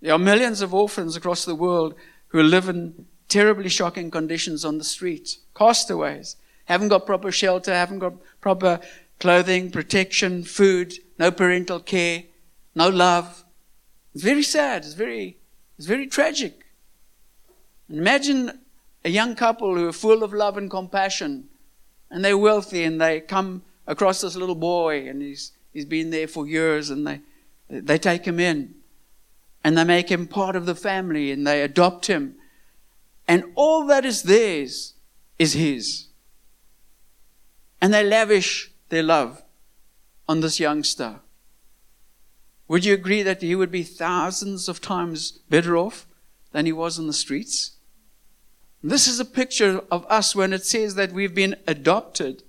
There 0.01 0.13
are 0.13 0.19
millions 0.19 0.61
of 0.61 0.75
orphans 0.75 1.15
across 1.15 1.45
the 1.45 1.55
world 1.55 1.95
who 2.29 2.43
live 2.43 2.69
in 2.69 3.07
terribly 3.29 3.69
shocking 3.69 4.11
conditions 4.11 4.65
on 4.65 4.79
the 4.79 4.85
street, 4.85 5.39
castaways, 5.55 6.35
haven't 6.65 6.89
got 6.89 7.07
proper 7.07 7.31
shelter, 7.31 7.73
haven't 7.73 7.99
got 7.99 8.15
proper 8.41 8.81
clothing, 9.21 9.71
protection, 9.71 10.45
food, 10.45 10.95
no 11.19 11.31
parental 11.31 11.81
care, 11.81 12.25
no 12.75 12.89
love. 12.89 13.45
It's 14.15 14.25
very 14.25 14.43
sad. 14.43 14.85
It's 14.85 14.95
very, 14.95 15.39
it's 15.79 15.87
very 15.87 16.07
tragic. 16.07 16.67
Imagine 17.89 18.61
a 19.05 19.11
young 19.11 19.35
couple 19.35 19.75
who 19.75 19.89
are 19.89 19.93
full 19.93 20.23
of 20.23 20.33
love 20.33 20.57
and 20.57 20.71
compassion, 20.71 21.49
and 22.11 22.25
they're 22.25 22.39
wealthy, 22.39 22.85
and 22.85 23.01
they 23.01 23.21
come 23.21 23.63
across 23.87 24.21
this 24.21 24.37
little 24.37 24.55
boy, 24.55 25.09
and 25.09 25.21
he's 25.21 25.53
he's 25.73 25.85
been 25.85 26.11
there 26.11 26.29
for 26.29 26.47
years, 26.47 26.91
and 26.91 27.07
they 27.07 27.21
they 27.69 27.99
take 27.99 28.25
him 28.25 28.41
in, 28.41 28.75
and 29.63 29.77
they 29.77 29.85
make 29.85 30.11
him 30.11 30.27
part 30.27 30.57
of 30.57 30.65
the 30.65 30.75
family, 30.75 31.31
and 31.31 31.47
they 31.47 31.61
adopt 31.63 32.07
him, 32.07 32.37
and 33.29 33.45
all 33.55 33.87
that 33.87 34.05
is 34.05 34.23
theirs 34.23 34.95
is 35.39 35.55
His. 35.55 36.07
And 37.85 37.93
they 37.93 38.03
lavish 38.03 38.73
their 38.89 39.03
love 39.03 39.43
on 40.27 40.41
this 40.41 40.59
youngster. 40.59 41.21
Would 42.67 42.87
you 42.87 42.95
agree 42.95 43.23
that 43.23 43.43
he 43.43 43.55
would 43.55 43.71
be 43.71 43.83
thousands 43.83 44.71
of 44.71 44.81
times 44.81 45.33
better 45.51 45.77
off 45.77 46.07
than 46.53 46.65
he 46.65 46.73
was 46.73 46.99
in 46.99 47.09
the 47.09 47.13
streets? 47.13 47.73
This 48.83 49.07
is 49.07 49.21
a 49.21 49.25
picture 49.27 49.83
of 49.91 50.07
us 50.09 50.35
when 50.35 50.55
it 50.55 50.65
says 50.65 50.95
that 50.95 51.13
we've 51.13 51.35
been 51.35 51.57
adopted. 51.67 52.43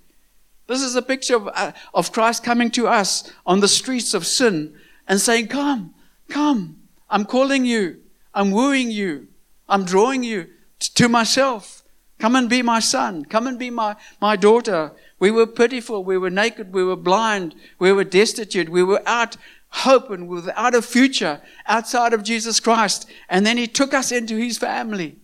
This 0.68 0.80
is 0.80 0.96
a 0.96 1.02
picture 1.02 1.36
of, 1.36 1.48
uh, 1.48 1.72
of 1.92 2.12
Christ 2.12 2.42
coming 2.42 2.70
to 2.70 2.88
us 2.88 3.30
on 3.44 3.60
the 3.60 3.68
streets 3.68 4.14
of 4.14 4.26
sin 4.26 4.74
and 5.06 5.20
saying, 5.20 5.48
Come, 5.48 5.92
come, 6.30 6.78
I'm 7.10 7.26
calling 7.26 7.66
you, 7.66 8.00
I'm 8.32 8.52
wooing 8.52 8.90
you, 8.90 9.28
I'm 9.68 9.84
drawing 9.84 10.24
you 10.24 10.44
t- 10.78 10.92
to 10.94 11.10
myself. 11.10 11.82
Come 12.18 12.34
and 12.34 12.48
be 12.48 12.62
my 12.62 12.80
son, 12.80 13.26
come 13.26 13.46
and 13.46 13.58
be 13.58 13.68
my, 13.68 13.96
my 14.20 14.36
daughter. 14.36 14.92
We 15.18 15.30
were 15.30 15.46
pitiful, 15.46 16.02
we 16.02 16.16
were 16.16 16.30
naked, 16.30 16.72
we 16.72 16.82
were 16.82 16.96
blind, 16.96 17.54
we 17.78 17.92
were 17.92 18.04
destitute, 18.04 18.68
we 18.68 18.82
were 18.82 19.02
out 19.06 19.36
hope 19.68 20.10
and 20.10 20.26
without 20.28 20.74
a 20.74 20.80
future 20.80 21.40
outside 21.66 22.14
of 22.14 22.22
Jesus 22.22 22.60
Christ. 22.60 23.08
And 23.28 23.44
then 23.44 23.58
He 23.58 23.66
took 23.66 23.92
us 23.92 24.12
into 24.12 24.36
His 24.36 24.56
family. 24.56 25.16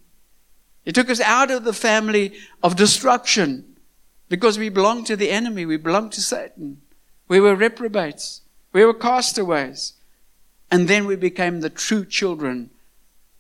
He 0.85 0.93
took 0.93 1.09
us 1.09 1.21
out 1.21 1.51
of 1.51 1.65
the 1.65 1.73
family 1.73 2.35
of 2.63 2.77
destruction 2.77 3.77
because 4.29 4.59
we 4.59 4.69
belonged 4.69 5.07
to 5.07 5.17
the 5.17 5.31
enemy. 5.31 5.65
We 5.65 5.77
belonged 5.77 6.13
to 6.13 6.21
Satan. 6.21 6.83
We 7.29 7.41
were 7.41 7.55
reprobates. 7.55 8.43
We 8.73 8.85
were 8.85 8.95
castaways. 8.95 9.95
And 10.71 10.89
then 10.89 11.07
we 11.07 11.17
became 11.17 11.61
the 11.61 11.71
true 11.71 12.05
children 12.05 12.71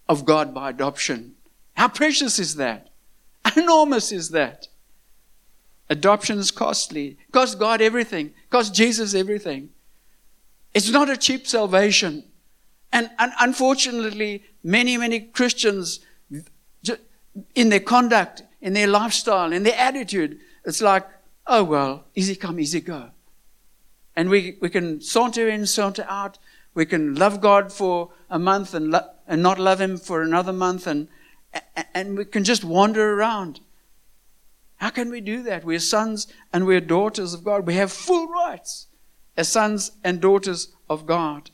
of 0.09 0.25
God 0.25 0.55
by 0.55 0.71
adoption. 0.71 1.35
How 1.75 1.89
precious 1.89 2.39
is 2.39 2.57
that? 2.57 2.89
Enormous 3.57 4.13
is 4.13 4.31
that? 4.31 4.69
Adoption 5.91 6.39
is 6.39 6.51
costly. 6.51 7.19
It 7.29 7.33
costs 7.33 7.55
God 7.55 7.81
everything. 7.81 8.27
It 8.27 8.51
costs 8.51 8.77
Jesus 8.77 9.15
everything. 9.15 9.71
It's 10.75 10.91
not 10.91 11.11
a 11.11 11.17
cheap 11.17 11.47
salvation. 11.47 12.25
And, 12.93 13.11
and 13.19 13.33
unfortunately, 13.41 14.45
many, 14.63 14.97
many 14.97 15.21
Christians 15.21 16.01
in 17.55 17.69
their 17.69 17.81
conduct, 17.81 18.43
in 18.61 18.73
their 18.73 18.87
lifestyle, 18.87 19.53
in 19.53 19.63
their 19.63 19.77
attitude, 19.77 20.39
it's 20.65 20.81
like, 20.81 21.07
oh, 21.47 21.65
well, 21.65 22.05
easy 22.15 22.37
come, 22.37 22.61
easy 22.61 22.81
go. 22.81 23.11
And 24.15 24.31
we, 24.31 24.59
we 24.61 24.69
can 24.71 25.01
saunter 25.01 25.49
in, 25.49 25.67
saunter 25.67 26.07
out. 26.09 26.39
We 26.75 26.87
can 26.87 27.15
love 27.15 27.41
God 27.41 27.73
for 27.73 28.11
a 28.31 28.39
month 28.39 28.75
and, 28.75 28.91
lo- 28.91 29.09
and 29.27 29.43
not 29.43 29.59
love 29.59 29.81
Him 29.81 29.97
for 29.97 30.23
another 30.23 30.53
month, 30.53 30.87
and, 30.87 31.09
and 31.95 32.17
we 32.17 32.25
can 32.25 32.45
just 32.45 32.65
wander 32.65 33.15
around. 33.15 33.61
How 34.77 34.91
can 34.91 35.11
we 35.11 35.21
do 35.21 35.43
that? 35.45 35.65
We're 35.65 35.79
sons 35.79 36.27
and 36.53 36.67
we're 36.67 36.81
daughters 36.81 37.35
of 37.35 37.45
God. 37.45 37.67
We 37.67 37.75
have 37.75 37.93
full 37.93 38.29
rights 38.29 38.89
as 39.37 39.49
sons 39.49 39.93
and 40.03 40.21
daughters 40.21 40.73
of 40.91 41.07
God. 41.07 41.51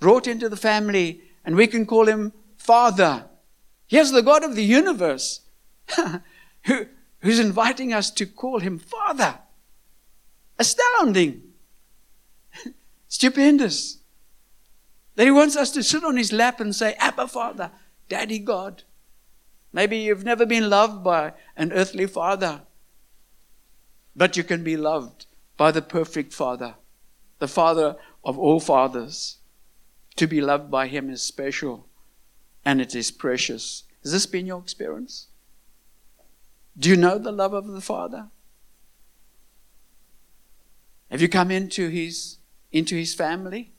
Brought 0.00 0.26
into 0.26 0.48
the 0.48 0.56
family, 0.56 1.22
and 1.44 1.56
we 1.56 1.66
can 1.66 1.86
call 1.86 2.06
Him 2.06 2.32
Father. 2.56 3.26
He 3.86 3.96
Here's 3.96 4.10
the 4.10 4.22
God 4.22 4.44
of 4.44 4.56
the 4.56 4.64
universe 4.64 5.42
who, 6.64 6.86
who's 7.20 7.38
inviting 7.38 7.92
us 7.92 8.10
to 8.12 8.26
call 8.26 8.58
him 8.58 8.78
Father. 8.78 9.38
Astounding. 10.58 11.42
Stupendous. 13.08 13.98
That 15.14 15.24
he 15.24 15.30
wants 15.30 15.56
us 15.56 15.70
to 15.72 15.82
sit 15.82 16.04
on 16.04 16.16
his 16.16 16.32
lap 16.32 16.60
and 16.60 16.74
say, 16.74 16.94
Abba, 16.94 17.28
Father, 17.28 17.70
Daddy 18.08 18.38
God. 18.38 18.82
Maybe 19.76 19.98
you've 19.98 20.24
never 20.24 20.46
been 20.46 20.70
loved 20.70 21.04
by 21.04 21.34
an 21.54 21.70
earthly 21.70 22.06
father, 22.06 22.62
but 24.16 24.34
you 24.34 24.42
can 24.42 24.64
be 24.64 24.74
loved 24.74 25.26
by 25.58 25.70
the 25.70 25.82
perfect 25.82 26.32
Father, 26.32 26.76
the 27.40 27.46
Father 27.46 27.96
of 28.24 28.38
all 28.38 28.58
fathers. 28.58 29.36
To 30.16 30.26
be 30.26 30.40
loved 30.40 30.70
by 30.70 30.86
him 30.86 31.10
is 31.10 31.20
special 31.20 31.88
and 32.64 32.80
it 32.80 32.94
is 32.94 33.10
precious. 33.10 33.84
Has 34.02 34.12
this 34.12 34.24
been 34.24 34.46
your 34.46 34.60
experience? 34.60 35.26
Do 36.78 36.88
you 36.88 36.96
know 36.96 37.18
the 37.18 37.30
love 37.30 37.52
of 37.52 37.66
the 37.66 37.82
Father? 37.82 38.28
Have 41.10 41.20
you 41.20 41.28
come 41.28 41.50
into 41.50 41.90
his 41.90 42.38
into 42.72 42.96
his 42.96 43.12
family? 43.12 43.74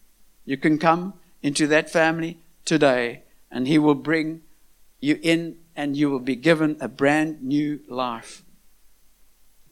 You 0.45 0.57
can 0.57 0.77
come 0.77 1.15
into 1.41 1.65
that 1.65 1.89
family 1.89 2.37
today 2.65 3.23
and 3.49 3.67
he 3.67 3.79
will 3.79 3.95
bring 3.95 4.43
you 4.99 5.19
in 5.23 5.57
and 5.77 5.95
you 5.95 6.09
will 6.09 6.19
be 6.19 6.35
given 6.35 6.75
a 6.81 6.87
brand 6.89 7.43
new 7.43 7.79
life. 7.87 8.43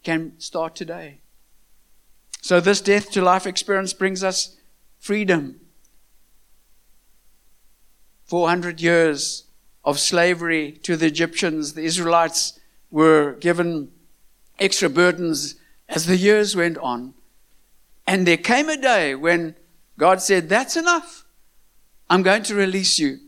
can 0.03 0.39
start 0.39 0.75
today. 0.75 1.19
So 2.41 2.59
this 2.59 2.79
death 2.79 3.09
to 3.13 3.23
life 3.23 3.47
experience 3.47 3.91
brings 3.91 4.23
us 4.23 4.55
freedom 4.99 5.59
400 8.25 8.81
years 8.81 9.45
of 9.83 9.99
slavery 9.99 10.71
to 10.83 10.95
the 10.95 11.07
Egyptians, 11.07 11.73
the 11.73 11.83
Israelites 11.83 12.59
were 12.91 13.33
given 13.39 13.91
extra 14.59 14.89
burdens 14.89 15.55
as 15.89 16.05
the 16.05 16.17
years 16.17 16.55
went 16.55 16.77
on. 16.77 17.13
And 18.07 18.27
there 18.27 18.37
came 18.37 18.69
a 18.69 18.77
day 18.77 19.15
when 19.15 19.55
God 19.97 20.21
said, 20.21 20.49
That's 20.49 20.75
enough. 20.75 21.25
I'm 22.09 22.23
going 22.23 22.43
to 22.43 22.55
release 22.55 22.99
you 22.99 23.24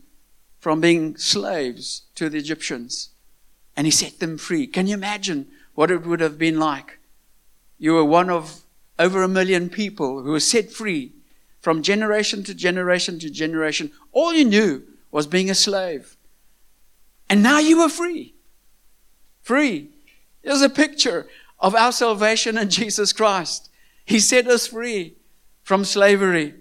from 0.68 0.82
being 0.82 1.16
slaves 1.16 2.02
to 2.14 2.28
the 2.28 2.36
Egyptians. 2.36 3.08
And 3.74 3.86
He 3.86 3.90
set 3.90 4.18
them 4.18 4.36
free. 4.36 4.66
Can 4.66 4.86
you 4.86 4.92
imagine 4.92 5.46
what 5.74 5.90
it 5.90 6.04
would 6.04 6.20
have 6.20 6.36
been 6.36 6.60
like? 6.60 6.98
You 7.78 7.94
were 7.94 8.04
one 8.04 8.28
of 8.28 8.64
over 8.98 9.22
a 9.22 9.28
million 9.28 9.70
people 9.70 10.22
who 10.22 10.30
were 10.30 10.40
set 10.40 10.70
free 10.70 11.14
from 11.62 11.80
generation 11.80 12.44
to 12.44 12.52
generation 12.52 13.18
to 13.20 13.30
generation. 13.30 13.92
All 14.12 14.34
you 14.34 14.44
knew 14.44 14.82
was 15.10 15.26
being 15.26 15.48
a 15.48 15.54
slave. 15.54 16.18
And 17.30 17.42
now 17.42 17.60
you 17.60 17.80
are 17.80 17.88
free. 17.88 18.34
Free. 19.40 19.88
There's 20.44 20.60
a 20.60 20.68
picture 20.68 21.28
of 21.58 21.74
our 21.74 21.92
salvation 21.92 22.58
in 22.58 22.68
Jesus 22.68 23.14
Christ. 23.14 23.70
He 24.04 24.20
set 24.20 24.46
us 24.46 24.66
free 24.66 25.16
from 25.62 25.86
slavery. 25.86 26.56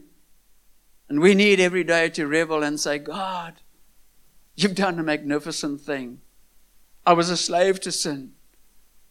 And 1.10 1.20
we 1.20 1.36
need 1.36 1.60
every 1.60 1.84
day 1.84 2.08
to 2.12 2.26
revel 2.26 2.64
and 2.64 2.80
say, 2.80 3.00
God, 3.00 3.56
you've 4.58 4.76
done 4.76 5.00
a 5.00 5.04
magnificent 5.04 5.80
thing. 5.80 6.20
I 7.06 7.14
was 7.14 7.30
a 7.30 7.38
slave 7.38 7.80
to 7.82 7.92
sin. 7.92 8.34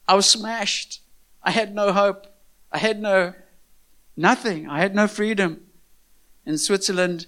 I 0.07 0.15
was 0.15 0.29
smashed. 0.29 1.01
I 1.43 1.53
had 1.53 1.75
no 1.75 1.93
hope. 1.93 2.27
I 2.71 2.79
had 2.79 3.01
no 3.01 3.33
nothing. 4.17 4.69
I 4.69 4.81
had 4.81 4.95
no 4.95 5.07
freedom. 5.07 5.63
In 6.45 6.59
Switzerland, 6.59 7.27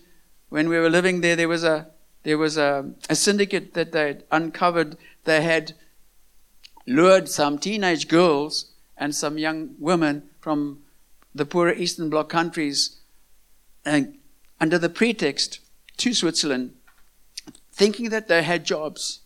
when 0.50 0.68
we 0.68 0.78
were 0.78 0.90
living 0.90 1.22
there, 1.22 1.36
there 1.36 1.48
was 1.48 1.64
a 1.64 1.88
there 2.24 2.36
was 2.36 2.58
a, 2.58 2.90
a 3.08 3.14
syndicate 3.14 3.74
that 3.74 3.92
they 3.92 4.18
uncovered. 4.30 4.98
They 5.24 5.40
had 5.40 5.74
lured 6.86 7.28
some 7.28 7.58
teenage 7.58 8.08
girls 8.08 8.72
and 8.96 9.14
some 9.14 9.38
young 9.38 9.76
women 9.78 10.24
from 10.40 10.80
the 11.34 11.46
poorer 11.46 11.72
Eastern 11.72 12.10
Bloc 12.10 12.28
countries 12.28 12.96
and 13.84 14.18
under 14.60 14.78
the 14.78 14.88
pretext 14.88 15.60
to 15.98 16.12
Switzerland, 16.12 16.74
thinking 17.78 18.10
that 18.10 18.28
they 18.28 18.42
had 18.42 18.64
jobs. 18.64 19.20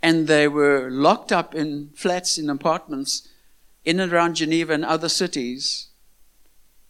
And 0.00 0.28
they 0.28 0.46
were 0.46 0.88
locked 0.90 1.32
up 1.32 1.54
in 1.54 1.90
flats, 1.96 2.38
in 2.38 2.48
apartments 2.48 3.26
in 3.84 4.00
and 4.00 4.12
around 4.12 4.34
Geneva 4.34 4.74
and 4.74 4.84
other 4.84 5.08
cities. 5.08 5.88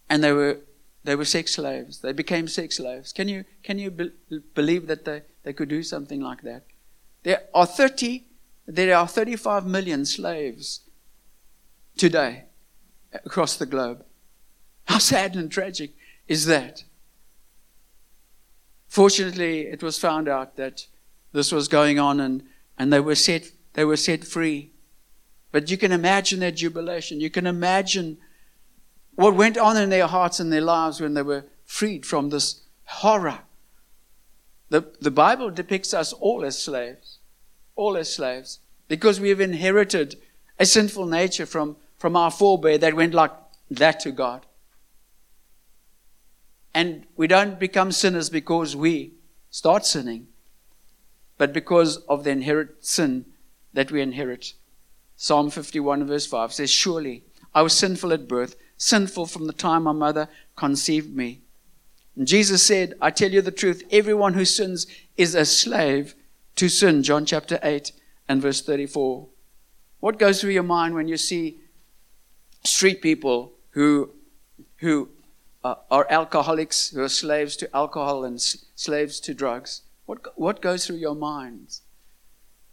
And 0.09 0.23
they 0.23 0.33
were 0.33 0.59
they 1.03 1.15
were 1.15 1.25
sex 1.25 1.53
slaves. 1.53 1.99
They 1.99 2.11
became 2.11 2.47
sex 2.47 2.75
slaves. 2.75 3.13
Can 3.13 3.29
you, 3.29 3.45
can 3.63 3.79
you 3.79 3.89
be- 3.89 4.11
believe 4.53 4.87
that 4.87 5.05
they, 5.05 5.21
they 5.43 5.53
could 5.53 5.69
do 5.69 5.81
something 5.81 6.19
like 6.19 6.41
that? 6.41 6.65
There 7.23 7.43
are 7.53 7.65
30, 7.65 8.25
there 8.67 8.95
are 8.95 9.07
35 9.07 9.65
million 9.65 10.05
slaves 10.05 10.81
today 11.97 12.45
across 13.13 13.55
the 13.55 13.65
globe. 13.65 14.03
How 14.85 14.97
sad 14.97 15.35
and 15.35 15.49
tragic 15.49 15.93
is 16.27 16.45
that? 16.47 16.83
Fortunately, 18.89 19.67
it 19.67 19.83
was 19.83 19.99
found 19.99 20.27
out 20.27 20.57
that 20.57 20.87
this 21.31 21.51
was 21.51 21.67
going 21.67 21.99
on 21.99 22.19
and, 22.19 22.43
and 22.77 22.91
they, 22.91 22.99
were 22.99 23.15
set, 23.15 23.51
they 23.73 23.85
were 23.85 23.95
set 23.95 24.25
free. 24.25 24.71
But 25.51 25.69
you 25.69 25.77
can 25.77 25.91
imagine 25.91 26.39
their 26.39 26.51
jubilation. 26.51 27.21
You 27.21 27.29
can 27.29 27.45
imagine 27.45 28.17
what 29.13 29.35
went 29.35 29.57
on 29.57 29.77
in 29.77 29.89
their 29.89 30.07
hearts 30.07 30.39
and 30.39 30.51
their 30.51 30.61
lives 30.61 30.99
when 30.99 31.13
they 31.13 31.21
were 31.21 31.45
freed 31.65 32.05
from 32.05 32.29
this 32.29 32.63
horror. 32.85 33.41
The, 34.69 34.85
the 34.99 35.11
Bible 35.11 35.51
depicts 35.51 35.93
us 35.93 36.11
all 36.13 36.43
as 36.43 36.59
slaves, 36.59 37.19
all 37.75 37.95
as 37.95 38.13
slaves, 38.13 38.59
because 38.87 39.19
we 39.19 39.29
have 39.29 39.39
inherited 39.39 40.15
a 40.57 40.65
sinful 40.65 41.05
nature 41.05 41.45
from, 41.45 41.77
from 41.97 42.15
our 42.15 42.31
forebear 42.31 42.79
that 42.79 42.95
went 42.95 43.13
like 43.13 43.31
that 43.69 43.99
to 44.01 44.11
God. 44.11 44.45
And 46.73 47.05
we 47.15 47.27
don't 47.27 47.59
become 47.59 47.91
sinners 47.91 48.29
because 48.29 48.75
we 48.75 49.13
start 49.49 49.85
sinning. 49.85 50.27
but 51.39 51.53
because 51.53 51.97
of 52.09 52.23
the 52.23 52.29
inherent 52.29 52.71
sin 52.81 53.25
that 53.73 53.91
we 53.91 54.01
inherit. 54.01 54.53
Psalm 55.15 55.49
51, 55.49 56.05
verse 56.05 56.27
5 56.27 56.53
says, 56.53 56.69
Surely 56.69 57.23
I 57.55 57.61
was 57.63 57.73
sinful 57.73 58.13
at 58.13 58.27
birth, 58.27 58.55
sinful 58.77 59.25
from 59.25 59.47
the 59.47 59.53
time 59.53 59.83
my 59.83 59.93
mother 59.93 60.27
conceived 60.55 61.15
me. 61.15 61.41
And 62.15 62.27
Jesus 62.27 62.61
said, 62.61 62.93
I 63.01 63.09
tell 63.09 63.31
you 63.31 63.41
the 63.41 63.51
truth, 63.51 63.83
everyone 63.89 64.33
who 64.33 64.43
sins 64.43 64.85
is 65.15 65.33
a 65.33 65.45
slave 65.45 66.13
to 66.57 66.67
sin. 66.67 67.03
John 67.03 67.25
chapter 67.25 67.57
8 67.63 67.93
and 68.27 68.41
verse 68.41 68.61
34. 68.61 69.27
What 70.01 70.19
goes 70.19 70.41
through 70.41 70.51
your 70.51 70.63
mind 70.63 70.93
when 70.93 71.07
you 71.07 71.15
see 71.15 71.61
street 72.65 73.01
people 73.01 73.53
who, 73.71 74.11
who 74.77 75.07
uh, 75.63 75.75
are 75.91 76.07
alcoholics, 76.09 76.89
who 76.89 77.01
are 77.01 77.09
slaves 77.09 77.55
to 77.57 77.75
alcohol 77.75 78.23
and 78.23 78.35
s- 78.35 78.65
slaves 78.75 79.19
to 79.21 79.33
drugs? 79.33 79.81
What, 80.05 80.37
what 80.37 80.61
goes 80.61 80.85
through 80.85 80.97
your 80.97 81.15
minds? 81.15 81.81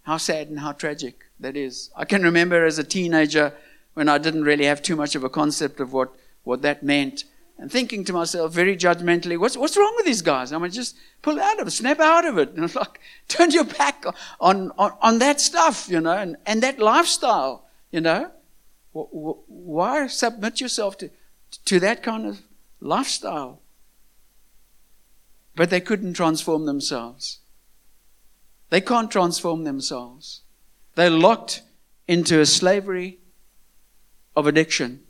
How 0.02 0.16
sad 0.18 0.48
and 0.48 0.60
how 0.60 0.72
tragic 0.72 1.24
that 1.40 1.56
is. 1.56 1.90
I 1.96 2.04
can 2.04 2.22
remember 2.22 2.64
as 2.64 2.78
a 2.78 2.84
teenager 2.84 3.52
when 3.94 4.08
I 4.08 4.18
didn't 4.18 4.44
really 4.44 4.66
have 4.66 4.82
too 4.82 4.96
much 4.96 5.14
of 5.14 5.24
a 5.24 5.28
concept 5.28 5.80
of 5.80 5.92
what, 5.92 6.14
what 6.44 6.62
that 6.62 6.82
meant 6.82 7.24
and 7.58 7.72
thinking 7.72 8.04
to 8.04 8.12
myself 8.12 8.52
very 8.52 8.76
judgmentally, 8.76 9.38
what's, 9.38 9.56
what's 9.56 9.76
wrong 9.76 9.94
with 9.96 10.04
these 10.04 10.22
guys? 10.22 10.52
I 10.52 10.58
mean, 10.58 10.70
just 10.70 10.96
pull 11.22 11.40
out 11.40 11.58
of 11.58 11.66
it, 11.66 11.70
snap 11.70 12.00
out 12.00 12.26
of 12.26 12.38
it. 12.38 12.50
And 12.56 12.74
like, 12.74 13.00
turn 13.28 13.50
your 13.50 13.64
back 13.64 14.04
on, 14.40 14.72
on, 14.78 14.92
on 15.00 15.18
that 15.20 15.40
stuff, 15.40 15.88
you 15.88 16.00
know, 16.00 16.12
and, 16.12 16.36
and 16.44 16.62
that 16.62 16.78
lifestyle, 16.78 17.64
you 17.90 18.00
know. 18.00 18.30
Why 18.92 20.06
submit 20.06 20.60
yourself 20.60 20.96
to, 20.98 21.10
to 21.66 21.80
that 21.80 22.02
kind 22.02 22.26
of 22.26 22.40
lifestyle? 22.86 23.60
But 25.54 25.70
they 25.70 25.80
couldn't 25.80 26.14
transform 26.14 26.66
themselves. 26.66 27.40
They 28.70 28.80
can't 28.80 29.10
transform 29.10 29.64
themselves. 29.64 30.42
They're 30.94 31.10
locked 31.10 31.62
into 32.08 32.40
a 32.40 32.46
slavery 32.46 33.18
of 34.34 34.46
addiction 34.46 35.00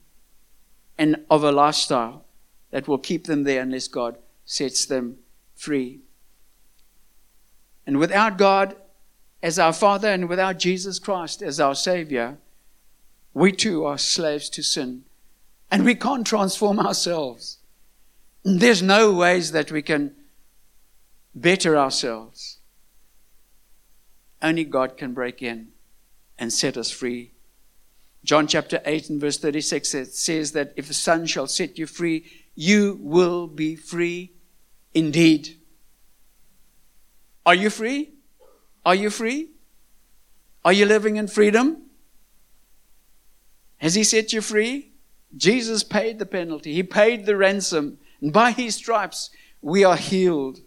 and 0.99 1.25
of 1.31 1.45
a 1.45 1.53
lifestyle 1.53 2.25
that 2.71 2.89
will 2.89 2.99
keep 2.99 3.27
them 3.27 3.45
there 3.45 3.63
unless 3.63 3.89
God 3.89 4.19
sets 4.45 4.87
them 4.87 5.19
free. 5.55 6.01
And 7.87 7.99
without 7.99 8.39
God 8.39 8.77
as 9.43 9.59
our 9.59 9.73
Father 9.73 10.09
and 10.09 10.29
without 10.29 10.59
Jesus 10.59 10.99
Christ 10.99 11.43
as 11.43 11.61
our 11.61 11.75
Savior, 11.75 12.39
we 13.35 13.53
too 13.53 13.85
are 13.85 13.99
slaves 13.99 14.49
to 14.51 14.63
sin. 14.63 15.05
And 15.71 15.85
we 15.85 15.95
can't 15.95 16.27
transform 16.27 16.79
ourselves. 16.79 17.59
There's 18.49 18.81
no 18.81 19.13
ways 19.13 19.51
that 19.51 19.73
we 19.73 19.83
can 19.83 20.15
better 21.35 21.77
ourselves. 21.77 22.59
Only 24.41 24.63
God 24.63 24.97
can 24.97 25.15
break 25.15 25.43
in 25.43 25.73
and 26.39 26.53
set 26.53 26.77
us 26.77 26.89
free. 26.89 27.33
John 28.23 28.47
chapter 28.47 28.81
8 28.85 29.11
and 29.11 29.21
verse 29.21 29.39
36 29.39 29.95
it 29.95 30.15
says 30.15 30.53
that 30.53 30.73
if 30.77 30.87
the 30.87 30.95
Son 30.95 31.27
shall 31.27 31.49
set 31.49 31.77
you 31.77 31.89
free, 31.89 32.25
you 32.55 33.01
will 33.03 33.49
be 33.49 33.75
free 33.75 34.33
indeed. 34.95 35.57
Are 37.45 37.55
you 37.55 37.69
free? 37.69 38.13
Are 38.85 38.95
you 38.95 39.11
free? 39.11 39.51
Are 40.65 40.73
you 40.73 40.87
living 40.87 41.17
in 41.17 41.27
freedom? 41.27 41.79
Has 43.79 43.97
He 43.97 44.05
set 44.05 44.33
you 44.33 44.41
free? 44.41 44.93
Jesus 45.37 45.83
paid 45.83 46.21
the 46.21 46.27
penalty, 46.27 46.75
He 46.75 46.85
paid 46.85 47.27
the 47.27 47.37
ransom, 47.37 47.99
and 48.21 48.33
by 48.33 48.53
His 48.53 48.77
stripes 48.77 49.31
we 49.61 49.85
are 49.85 49.97
healed, 49.97 50.61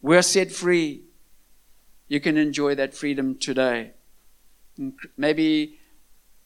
we 0.00 0.16
are 0.16 0.22
set 0.22 0.52
free. 0.52 1.02
You 2.08 2.20
can 2.20 2.36
enjoy 2.36 2.74
that 2.74 2.94
freedom 2.94 3.36
today. 3.36 3.92
Maybe 5.16 5.78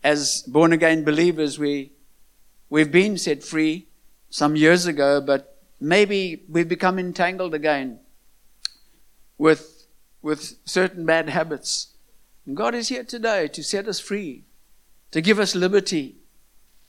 as 0.02 0.42
born 0.42 0.72
again 0.72 1.04
believers, 1.04 1.58
we, 1.58 1.92
we've 2.70 2.92
been 2.92 3.18
set 3.18 3.42
free 3.42 3.88
some 4.30 4.56
years 4.56 4.86
ago, 4.86 5.20
but 5.20 5.58
maybe 5.80 6.44
we've 6.48 6.68
become 6.68 6.98
entangled 6.98 7.54
again 7.54 7.98
with, 9.36 9.86
with 10.22 10.58
certain 10.64 11.04
bad 11.04 11.28
habits. 11.28 11.88
And 12.46 12.56
God 12.56 12.74
is 12.74 12.88
here 12.88 13.04
today 13.04 13.48
to 13.48 13.62
set 13.62 13.88
us 13.88 14.00
free, 14.00 14.44
to 15.10 15.20
give 15.20 15.38
us 15.38 15.54
liberty. 15.54 16.16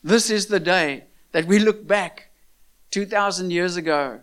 This 0.03 0.29
is 0.29 0.47
the 0.47 0.60
day 0.60 1.05
that 1.32 1.45
we 1.45 1.60
look 1.60 1.86
back 1.86 2.28
2,000 2.91 3.52
years 3.52 3.75
ago. 3.75 4.21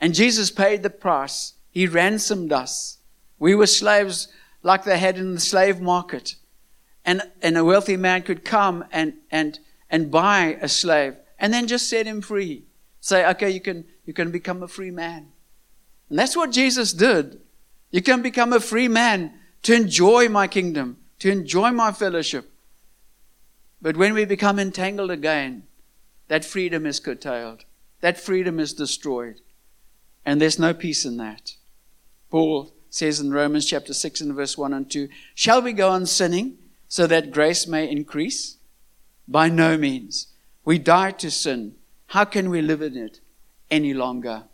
And 0.00 0.14
Jesus 0.14 0.50
paid 0.50 0.82
the 0.82 0.90
price. 0.90 1.54
He 1.70 1.86
ransomed 1.86 2.52
us. 2.52 2.98
We 3.38 3.54
were 3.54 3.66
slaves 3.66 4.28
like 4.62 4.84
they 4.84 4.98
had 4.98 5.18
in 5.18 5.34
the 5.34 5.40
slave 5.40 5.80
market. 5.80 6.36
And, 7.04 7.22
and 7.40 7.56
a 7.56 7.64
wealthy 7.64 7.96
man 7.96 8.22
could 8.22 8.44
come 8.44 8.84
and, 8.90 9.14
and, 9.30 9.58
and 9.90 10.10
buy 10.10 10.58
a 10.60 10.68
slave 10.68 11.16
and 11.38 11.52
then 11.52 11.66
just 11.66 11.88
set 11.88 12.06
him 12.06 12.20
free. 12.20 12.64
Say, 13.00 13.26
okay, 13.30 13.50
you 13.50 13.60
can, 13.60 13.84
you 14.04 14.12
can 14.12 14.30
become 14.30 14.62
a 14.62 14.68
free 14.68 14.90
man. 14.90 15.28
And 16.08 16.18
that's 16.18 16.36
what 16.36 16.50
Jesus 16.50 16.92
did. 16.92 17.40
You 17.90 18.02
can 18.02 18.22
become 18.22 18.52
a 18.52 18.60
free 18.60 18.88
man 18.88 19.34
to 19.62 19.74
enjoy 19.74 20.28
my 20.28 20.46
kingdom, 20.46 20.98
to 21.20 21.30
enjoy 21.30 21.70
my 21.70 21.92
fellowship. 21.92 22.50
But 23.80 23.96
when 23.96 24.14
we 24.14 24.24
become 24.24 24.58
entangled 24.58 25.10
again, 25.10 25.64
that 26.28 26.44
freedom 26.44 26.86
is 26.86 27.00
curtailed. 27.00 27.64
That 28.00 28.20
freedom 28.20 28.58
is 28.58 28.72
destroyed. 28.72 29.40
And 30.24 30.40
there's 30.40 30.58
no 30.58 30.74
peace 30.74 31.04
in 31.04 31.16
that. 31.18 31.52
Paul 32.30 32.74
says 32.90 33.20
in 33.20 33.32
Romans 33.32 33.66
chapter 33.66 33.94
6 33.94 34.20
and 34.20 34.34
verse 34.34 34.58
1 34.58 34.72
and 34.72 34.90
2 34.90 35.08
Shall 35.34 35.62
we 35.62 35.72
go 35.72 35.90
on 35.90 36.06
sinning 36.06 36.58
so 36.88 37.06
that 37.06 37.30
grace 37.30 37.66
may 37.66 37.88
increase? 37.88 38.56
By 39.28 39.48
no 39.48 39.76
means. 39.76 40.28
We 40.64 40.78
died 40.78 41.18
to 41.20 41.30
sin. 41.30 41.76
How 42.08 42.24
can 42.24 42.50
we 42.50 42.62
live 42.62 42.82
in 42.82 42.96
it 42.96 43.20
any 43.70 43.94
longer? 43.94 44.44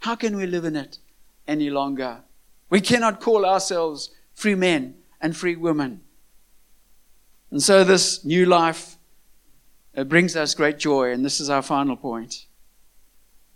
How 0.00 0.14
can 0.14 0.36
we 0.36 0.46
live 0.46 0.64
in 0.64 0.76
it 0.76 0.98
any 1.46 1.70
longer? 1.70 2.22
We 2.70 2.80
cannot 2.80 3.20
call 3.20 3.44
ourselves 3.44 4.10
free 4.34 4.54
men 4.54 4.96
and 5.20 5.36
free 5.36 5.56
women. 5.56 6.02
And 7.50 7.62
so 7.62 7.84
this 7.84 8.24
new 8.24 8.44
life 8.46 8.95
brings 10.04 10.36
us 10.36 10.54
great 10.54 10.78
joy, 10.78 11.12
and 11.12 11.24
this 11.24 11.40
is 11.40 11.50
our 11.50 11.62
final 11.62 11.96
point. 11.96 12.46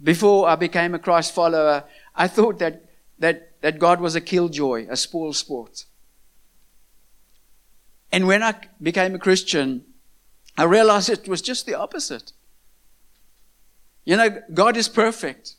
Before 0.03 0.49
I 0.49 0.57
became 0.57 0.95
a 0.95 0.99
Christ 0.99 1.35
follower, 1.35 1.85
I 2.15 2.29
thought 2.29 2.59
that 2.59 2.91
that, 3.21 3.61
that 3.61 3.79
God 3.79 4.01
was 4.01 4.17
a 4.17 4.21
killjoy, 4.21 4.87
a 4.91 4.97
spoil 4.97 5.33
sport. 5.33 5.85
And 8.11 8.27
when 8.27 8.43
I 8.43 8.55
became 8.83 9.15
a 9.15 9.19
Christian, 9.19 9.85
I 10.59 10.65
realized 10.65 11.09
it 11.09 11.29
was 11.29 11.41
just 11.43 11.67
the 11.67 11.75
opposite. 11.75 12.33
You 14.05 14.17
know, 14.17 14.43
God 14.53 14.77
is 14.77 14.89
perfect, 14.89 15.55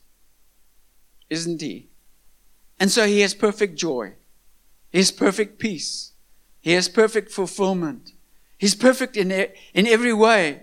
isn't 1.30 1.62
He? 1.62 1.90
And 2.80 2.92
so 2.92 3.06
He 3.06 3.22
has 3.22 3.34
perfect 3.34 3.78
joy, 3.78 4.14
He 4.92 4.98
has 4.98 5.12
perfect 5.12 5.60
peace, 5.60 6.12
He 6.60 6.74
has 6.74 6.90
perfect 6.90 7.32
fulfillment. 7.32 8.14
He's 8.58 8.76
perfect 8.76 9.18
in, 9.18 9.32
in 9.74 9.88
every 9.88 10.14
way. 10.14 10.62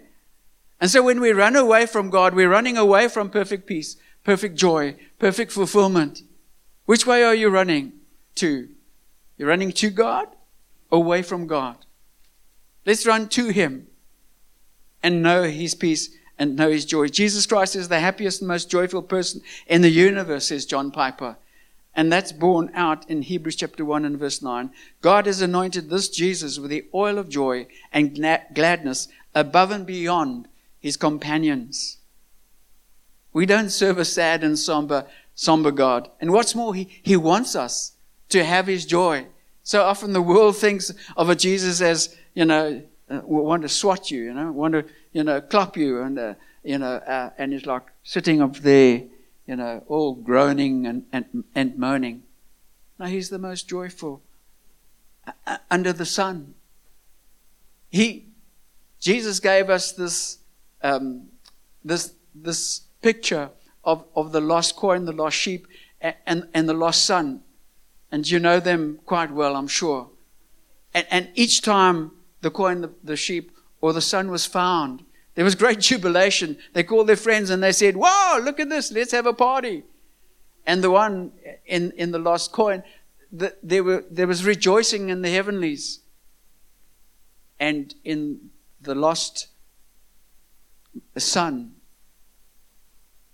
And 0.81 0.91
so 0.91 1.03
when 1.03 1.21
we 1.21 1.33
run 1.33 1.57
away 1.57 1.87
from 1.87 2.11
God, 2.11 2.35
we're 2.35 2.51
running 2.51 2.77
away 2.77 3.09
from 3.09 3.31
perfect 3.31 3.67
peace, 3.67 3.97
perfect 4.25 4.57
joy, 4.57 4.97
perfect 5.19 5.51
fulfillment. 5.51 6.23
Which 6.87 7.07
way 7.07 7.25
are 7.25 7.35
you 7.35 7.49
running 7.49 7.93
to? 8.37 8.69
You're 9.37 9.49
running 9.49 9.73
to 9.73 9.91
God, 9.91 10.29
away 10.91 11.23
from 11.23 11.47
God. 11.47 11.77
Let's 12.87 13.07
run 13.07 13.29
to 13.31 13.49
Him 13.49 13.89
and 15.03 15.23
know 15.23 15.45
His 15.45 15.75
peace 15.75 16.11
and 16.39 16.57
know 16.57 16.71
His 16.71 16.85
joy. 16.85 17.09
Jesus 17.09 17.47
Christ 17.47 17.75
is 17.77 17.89
the 17.89 18.01
happiest 18.01 18.41
and 18.41 18.49
most 18.49 18.71
joyful 18.71 19.03
person 19.03 19.43
in 19.67 19.83
the 19.83 19.91
universe, 19.91 20.49
says 20.49 20.65
John 20.65 20.91
Piper. 20.91 21.37
And 21.95 22.13
that's 22.13 22.31
borne 22.31 22.71
out 22.75 23.09
in 23.11 23.23
Hebrews 23.23 23.57
chapter 23.57 23.85
1 23.85 24.05
and 24.05 24.19
verse 24.19 24.41
9. 24.41 24.71
God 25.01 25.27
has 25.27 25.41
anointed 25.41 25.91
this 25.91 26.09
Jesus 26.09 26.59
with 26.59 26.71
the 26.71 26.87
oil 26.95 27.19
of 27.19 27.29
joy 27.29 27.67
and 27.93 28.15
gladness 28.55 29.09
above 29.35 29.73
and 29.73 29.85
beyond 29.85 30.47
his 30.81 30.97
companions. 30.97 31.99
We 33.33 33.47
don't 33.47 33.71
serve 33.71 33.99
a 33.99 34.05
sad 34.05 34.43
and 34.43 34.59
somber 34.59 35.07
somber 35.39 35.71
God. 35.71 36.11
And 36.21 36.33
what's 36.33 36.57
more, 36.57 36.75
he, 36.75 36.89
he 37.03 37.17
wants 37.17 37.55
us 37.55 37.93
to 38.31 38.45
have 38.45 38.67
his 38.67 38.85
joy. 38.85 39.27
So 39.63 39.85
often 39.85 40.13
the 40.13 40.21
world 40.21 40.57
thinks 40.57 40.93
of 41.17 41.31
a 41.31 41.37
Jesus 41.37 41.81
as, 41.81 42.17
you 42.35 42.45
know, 42.45 42.83
uh, 43.09 43.21
want 43.25 43.63
to 43.63 43.69
swat 43.69 44.11
you, 44.11 44.25
you 44.25 44.35
know, 44.35 44.51
want 44.51 44.75
to, 44.75 44.85
you 45.13 45.23
know, 45.23 45.41
clap 45.41 45.77
you, 45.77 46.03
and, 46.03 46.19
uh, 46.19 46.35
you 46.65 46.79
know, 46.79 46.95
uh, 46.95 47.31
and 47.39 47.53
he's 47.53 47.67
like 47.67 47.85
sitting 48.03 48.43
up 48.43 48.57
there, 48.57 49.05
you 49.47 49.57
know, 49.57 49.85
all 49.87 50.15
groaning 50.15 50.87
and, 50.87 51.05
and, 51.13 51.45
and 51.55 51.79
moaning. 51.79 52.25
No, 52.99 53.07
he's 53.07 53.31
the 53.31 53.39
most 53.39 53.69
joyful 53.69 54.21
uh, 55.27 55.33
uh, 55.47 55.59
under 55.71 55.93
the 55.93 56.05
sun. 56.05 56.55
He, 57.91 58.27
Jesus 59.01 59.39
gave 59.39 59.71
us 59.71 59.93
this, 59.93 60.39
um, 60.83 61.29
this, 61.85 62.15
this 62.35 62.83
picture 63.03 63.51
of, 63.85 64.05
of 64.15 64.33
the 64.33 64.41
lost 64.41 64.77
coin, 64.77 65.05
the 65.05 65.13
lost 65.13 65.37
sheep, 65.37 65.67
and, 66.01 66.49
and 66.55 66.69
the 66.69 66.75
lost 66.75 67.05
son. 67.05 67.43
And 68.11 68.29
you 68.29 68.39
know 68.39 68.61
them 68.61 69.01
quite 69.05 69.31
well, 69.31 69.57
I'm 69.57 69.69
sure. 69.69 70.11
And, 70.95 71.07
and 71.11 71.29
each 71.35 71.63
time 71.63 72.13
the 72.41 72.51
coin, 72.51 72.81
the, 72.81 72.91
the 73.03 73.17
sheep, 73.17 73.53
or 73.81 73.93
the 73.93 74.01
son 74.01 74.31
was 74.31 74.47
found, 74.47 75.05
there 75.35 75.45
was 75.45 75.55
great 75.55 75.81
jubilation. 75.91 76.59
They 76.73 76.83
called 76.83 77.07
their 77.07 77.17
friends 77.17 77.51
and 77.51 77.63
they 77.63 77.73
said, 77.73 77.97
Wow, 77.97 78.41
look 78.43 78.61
at 78.61 78.69
this, 78.69 78.91
let's 78.93 79.13
have 79.13 79.27
a 79.27 79.33
party. 79.33 79.85
And 80.67 80.85
the 80.85 80.91
one 80.91 81.33
in, 81.65 81.93
in 81.93 82.11
the 82.11 82.19
lost 82.19 82.53
coin, 82.53 82.83
the, 83.33 83.55
there, 83.63 83.83
were, 83.83 84.05
there 84.11 84.27
was 84.27 84.45
rejoicing 84.45 85.09
in 85.09 85.23
the 85.23 85.31
heavenlies. 85.31 86.01
And 87.61 87.95
in 88.05 88.51
the 88.81 88.95
lost 88.95 89.49
son, 91.17 91.75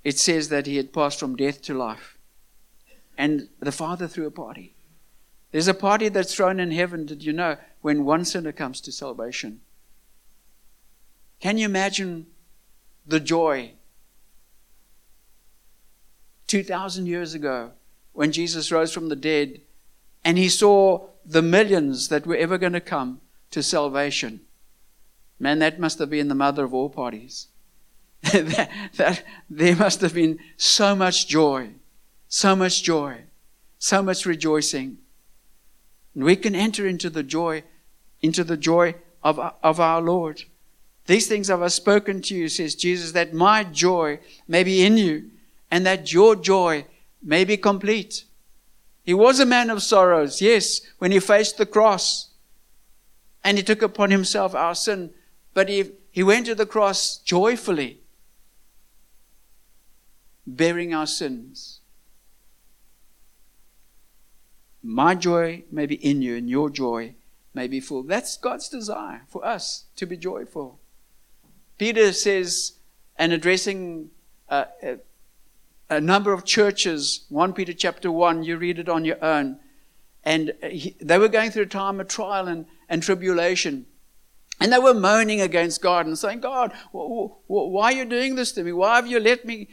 it 0.02 0.18
says 0.18 0.50
that 0.50 0.66
he 0.66 0.76
had 0.76 0.92
passed 0.92 1.18
from 1.18 1.36
death 1.36 1.62
to 1.62 1.74
life. 1.74 2.18
And 3.16 3.48
the 3.60 3.72
Father 3.72 4.06
threw 4.06 4.26
a 4.26 4.30
party. 4.30 4.74
There's 5.50 5.68
a 5.68 5.74
party 5.74 6.08
that's 6.08 6.34
thrown 6.34 6.58
in 6.58 6.72
heaven, 6.72 7.06
did 7.06 7.24
you 7.24 7.32
know, 7.32 7.56
when 7.80 8.04
one 8.04 8.24
sinner 8.24 8.52
comes 8.52 8.80
to 8.82 8.92
salvation. 8.92 9.60
Can 11.40 11.58
you 11.58 11.64
imagine 11.64 12.26
the 13.06 13.20
joy 13.20 13.72
2,000 16.48 17.06
years 17.06 17.34
ago 17.34 17.70
when 18.12 18.32
Jesus 18.32 18.72
rose 18.72 18.92
from 18.92 19.08
the 19.08 19.16
dead 19.16 19.60
and 20.24 20.38
he 20.38 20.48
saw 20.48 21.06
the 21.24 21.42
millions 21.42 22.08
that 22.08 22.26
were 22.26 22.36
ever 22.36 22.58
going 22.58 22.72
to 22.72 22.80
come 22.80 23.20
to 23.50 23.62
salvation? 23.62 24.40
Man, 25.38 25.58
that 25.60 25.78
must 25.78 25.98
have 25.98 26.10
been 26.10 26.28
the 26.28 26.34
mother 26.34 26.64
of 26.64 26.74
all 26.74 26.88
parties. 26.88 27.48
That, 28.32 28.70
that, 28.96 29.24
there 29.50 29.76
must 29.76 30.00
have 30.00 30.14
been 30.14 30.38
so 30.56 30.94
much 30.94 31.28
joy, 31.28 31.70
so 32.28 32.56
much 32.56 32.82
joy, 32.82 33.22
so 33.78 34.02
much 34.02 34.26
rejoicing. 34.26 34.98
And 36.14 36.24
we 36.24 36.36
can 36.36 36.54
enter 36.54 36.86
into 36.86 37.10
the 37.10 37.22
joy, 37.22 37.64
into 38.22 38.44
the 38.44 38.56
joy 38.56 38.94
of, 39.22 39.38
of 39.62 39.80
our 39.80 40.00
Lord. 40.00 40.42
These 41.06 41.26
things 41.26 41.48
have 41.48 41.62
I 41.62 41.68
spoken 41.68 42.22
to 42.22 42.34
you, 42.34 42.48
says 42.48 42.74
Jesus, 42.74 43.12
that 43.12 43.34
my 43.34 43.64
joy 43.64 44.20
may 44.48 44.64
be 44.64 44.84
in 44.84 44.96
you, 44.96 45.30
and 45.70 45.84
that 45.84 46.12
your 46.12 46.34
joy 46.36 46.86
may 47.22 47.44
be 47.44 47.56
complete. 47.56 48.24
He 49.02 49.12
was 49.12 49.38
a 49.38 49.46
man 49.46 49.68
of 49.68 49.82
sorrows, 49.82 50.40
yes, 50.40 50.80
when 50.98 51.12
he 51.12 51.20
faced 51.20 51.58
the 51.58 51.66
cross, 51.66 52.30
and 53.42 53.58
he 53.58 53.64
took 53.64 53.82
upon 53.82 54.10
himself 54.10 54.54
our 54.54 54.74
sin, 54.74 55.10
but 55.52 55.68
he, 55.68 55.92
he 56.10 56.22
went 56.22 56.46
to 56.46 56.54
the 56.54 56.64
cross 56.64 57.18
joyfully 57.18 58.00
bearing 60.46 60.94
our 60.94 61.06
sins. 61.06 61.80
My 64.82 65.14
joy 65.14 65.64
may 65.70 65.86
be 65.86 65.94
in 65.94 66.20
you, 66.20 66.36
and 66.36 66.48
your 66.48 66.68
joy 66.68 67.14
may 67.54 67.68
be 67.68 67.80
full. 67.80 68.02
That's 68.02 68.36
God's 68.36 68.68
desire 68.68 69.22
for 69.28 69.44
us 69.44 69.84
to 69.96 70.06
be 70.06 70.16
joyful. 70.16 70.78
Peter 71.78 72.12
says, 72.12 72.74
and 73.16 73.32
addressing 73.32 74.10
a, 74.48 74.66
a, 74.82 74.98
a 75.88 76.00
number 76.00 76.32
of 76.32 76.44
churches, 76.44 77.24
1 77.28 77.52
Peter 77.54 77.72
chapter 77.72 78.10
1, 78.10 78.42
you 78.42 78.56
read 78.56 78.78
it 78.78 78.88
on 78.88 79.04
your 79.04 79.22
own. 79.24 79.58
And 80.24 80.52
he, 80.62 80.96
they 81.00 81.18
were 81.18 81.28
going 81.28 81.50
through 81.50 81.64
a 81.64 81.66
time 81.66 82.00
of 82.00 82.08
trial 82.08 82.48
and, 82.48 82.66
and 82.88 83.02
tribulation. 83.02 83.86
And 84.60 84.72
they 84.72 84.78
were 84.78 84.94
moaning 84.94 85.40
against 85.40 85.82
God 85.82 86.06
and 86.06 86.18
saying, 86.18 86.40
God, 86.40 86.72
why 86.92 87.92
are 87.92 87.92
you 87.92 88.04
doing 88.04 88.36
this 88.36 88.52
to 88.52 88.62
me? 88.62 88.72
Why 88.72 88.96
have 88.96 89.06
you 89.06 89.20
let 89.20 89.44
me 89.44 89.68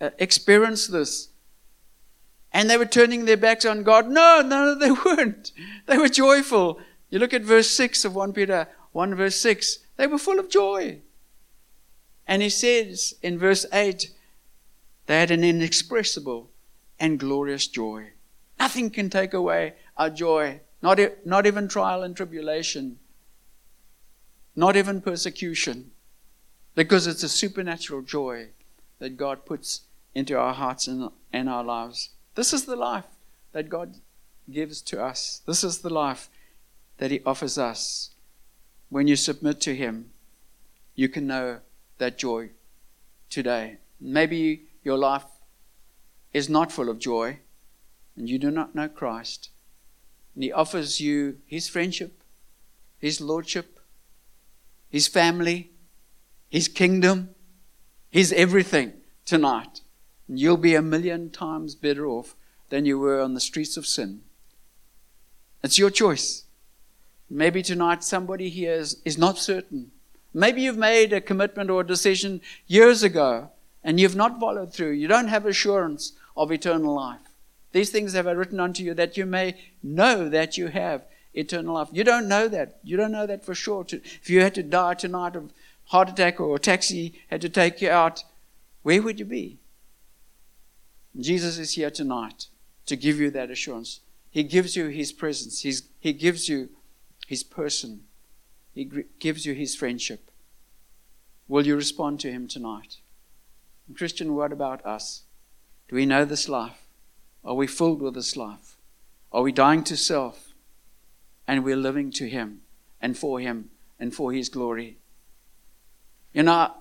uh, 0.00 0.10
experience 0.18 0.86
this. 0.86 1.28
And 2.52 2.70
they 2.70 2.78
were 2.78 2.86
turning 2.86 3.24
their 3.24 3.36
backs 3.36 3.64
on 3.64 3.82
God. 3.82 4.08
No, 4.08 4.42
no, 4.42 4.74
they 4.74 4.90
weren't. 5.04 5.52
They 5.86 5.98
were 5.98 6.08
joyful. 6.08 6.80
You 7.10 7.18
look 7.18 7.34
at 7.34 7.42
verse 7.42 7.70
6 7.70 8.04
of 8.04 8.14
1 8.14 8.32
Peter 8.32 8.68
1, 8.92 9.14
verse 9.14 9.36
6. 9.40 9.78
They 9.96 10.06
were 10.06 10.18
full 10.18 10.38
of 10.38 10.48
joy. 10.48 11.00
And 12.26 12.42
he 12.42 12.48
says 12.48 13.14
in 13.22 13.38
verse 13.38 13.66
8, 13.72 14.10
they 15.06 15.18
had 15.18 15.30
an 15.30 15.44
inexpressible 15.44 16.50
and 16.98 17.18
glorious 17.18 17.68
joy. 17.68 18.12
Nothing 18.58 18.90
can 18.90 19.10
take 19.10 19.34
away 19.34 19.74
our 19.96 20.10
joy, 20.10 20.60
not, 20.82 20.98
not 21.24 21.46
even 21.46 21.68
trial 21.68 22.02
and 22.02 22.16
tribulation, 22.16 22.98
not 24.56 24.76
even 24.76 25.00
persecution, 25.00 25.92
because 26.74 27.06
it's 27.06 27.22
a 27.22 27.28
supernatural 27.28 28.02
joy 28.02 28.48
that 28.98 29.16
God 29.16 29.44
puts 29.44 29.82
into 30.16 30.34
our 30.34 30.54
hearts 30.54 30.88
and, 30.88 31.10
and 31.30 31.46
our 31.46 31.62
lives. 31.62 32.08
This 32.36 32.54
is 32.54 32.64
the 32.64 32.74
life 32.74 33.04
that 33.52 33.68
God 33.68 33.96
gives 34.50 34.80
to 34.80 35.04
us. 35.04 35.42
This 35.46 35.62
is 35.62 35.80
the 35.80 35.92
life 35.92 36.30
that 36.96 37.10
He 37.10 37.20
offers 37.26 37.58
us. 37.58 38.12
When 38.88 39.06
you 39.08 39.14
submit 39.14 39.60
to 39.60 39.76
Him, 39.76 40.12
you 40.94 41.10
can 41.10 41.26
know 41.26 41.58
that 41.98 42.16
joy 42.16 42.48
today. 43.28 43.76
Maybe 44.00 44.62
your 44.82 44.96
life 44.96 45.26
is 46.32 46.48
not 46.48 46.72
full 46.72 46.88
of 46.88 46.98
joy 46.98 47.40
and 48.16 48.26
you 48.26 48.38
do 48.38 48.50
not 48.50 48.74
know 48.74 48.88
Christ. 48.88 49.50
And 50.34 50.44
He 50.44 50.50
offers 50.50 50.98
you 50.98 51.36
His 51.46 51.68
friendship, 51.68 52.22
His 52.98 53.20
lordship, 53.20 53.80
His 54.88 55.08
family, 55.08 55.72
His 56.48 56.68
kingdom, 56.68 57.34
His 58.08 58.32
everything 58.32 58.94
tonight. 59.26 59.82
You'll 60.28 60.56
be 60.56 60.74
a 60.74 60.82
million 60.82 61.30
times 61.30 61.74
better 61.74 62.06
off 62.06 62.34
than 62.68 62.84
you 62.84 62.98
were 62.98 63.20
on 63.20 63.34
the 63.34 63.40
streets 63.40 63.76
of 63.76 63.86
sin. 63.86 64.22
It's 65.62 65.78
your 65.78 65.90
choice. 65.90 66.44
Maybe 67.30 67.62
tonight 67.62 68.04
somebody 68.04 68.48
here 68.48 68.74
is, 68.74 69.00
is 69.04 69.18
not 69.18 69.38
certain. 69.38 69.90
Maybe 70.32 70.62
you've 70.62 70.76
made 70.76 71.12
a 71.12 71.20
commitment 71.20 71.70
or 71.70 71.80
a 71.80 71.86
decision 71.86 72.40
years 72.66 73.02
ago 73.02 73.50
and 73.82 73.98
you've 73.98 74.16
not 74.16 74.38
followed 74.40 74.72
through. 74.72 74.92
You 74.92 75.08
don't 75.08 75.28
have 75.28 75.46
assurance 75.46 76.12
of 76.36 76.52
eternal 76.52 76.94
life. 76.94 77.20
These 77.72 77.90
things 77.90 78.12
have 78.12 78.26
I 78.26 78.32
written 78.32 78.60
unto 78.60 78.82
you 78.82 78.94
that 78.94 79.16
you 79.16 79.26
may 79.26 79.56
know 79.82 80.28
that 80.28 80.56
you 80.58 80.68
have 80.68 81.04
eternal 81.34 81.74
life. 81.74 81.88
You 81.92 82.04
don't 82.04 82.28
know 82.28 82.48
that. 82.48 82.78
You 82.82 82.96
don't 82.96 83.12
know 83.12 83.26
that 83.26 83.44
for 83.44 83.54
sure. 83.54 83.84
If 83.88 84.28
you 84.30 84.40
had 84.40 84.54
to 84.54 84.62
die 84.62 84.94
tonight 84.94 85.36
of 85.36 85.52
heart 85.86 86.08
attack 86.08 86.40
or 86.40 86.56
a 86.56 86.58
taxi 86.58 87.20
had 87.28 87.40
to 87.42 87.48
take 87.48 87.80
you 87.80 87.90
out, 87.90 88.24
where 88.82 89.02
would 89.02 89.18
you 89.18 89.24
be? 89.24 89.58
Jesus 91.18 91.58
is 91.58 91.72
here 91.72 91.90
tonight 91.90 92.46
to 92.86 92.96
give 92.96 93.18
you 93.18 93.30
that 93.30 93.50
assurance. 93.50 94.00
He 94.30 94.42
gives 94.42 94.76
you 94.76 94.88
His 94.88 95.12
presence, 95.12 95.62
He's, 95.62 95.82
He 95.98 96.12
gives 96.12 96.48
you 96.48 96.68
His 97.26 97.42
person, 97.42 98.02
He 98.74 98.90
gives 99.18 99.46
you 99.46 99.54
His 99.54 99.74
friendship. 99.74 100.30
Will 101.48 101.66
you 101.66 101.76
respond 101.76 102.20
to 102.20 102.30
Him 102.30 102.48
tonight? 102.48 102.96
And 103.86 103.96
Christian, 103.96 104.34
what 104.34 104.52
about 104.52 104.84
us? 104.84 105.22
Do 105.88 105.96
we 105.96 106.06
know 106.06 106.24
this 106.24 106.48
life? 106.48 106.82
Are 107.44 107.54
we 107.54 107.66
filled 107.66 108.02
with 108.02 108.14
this 108.14 108.36
life? 108.36 108.76
Are 109.32 109.42
we 109.42 109.52
dying 109.52 109.84
to 109.84 109.96
self 109.96 110.48
and 111.46 111.64
we're 111.64 111.76
living 111.76 112.10
to 112.12 112.28
Him 112.28 112.62
and 113.00 113.16
for 113.16 113.40
Him 113.40 113.70
and 113.98 114.12
for 114.14 114.32
His 114.32 114.48
glory? 114.48 114.98
You 116.34 116.42
know, 116.42 116.72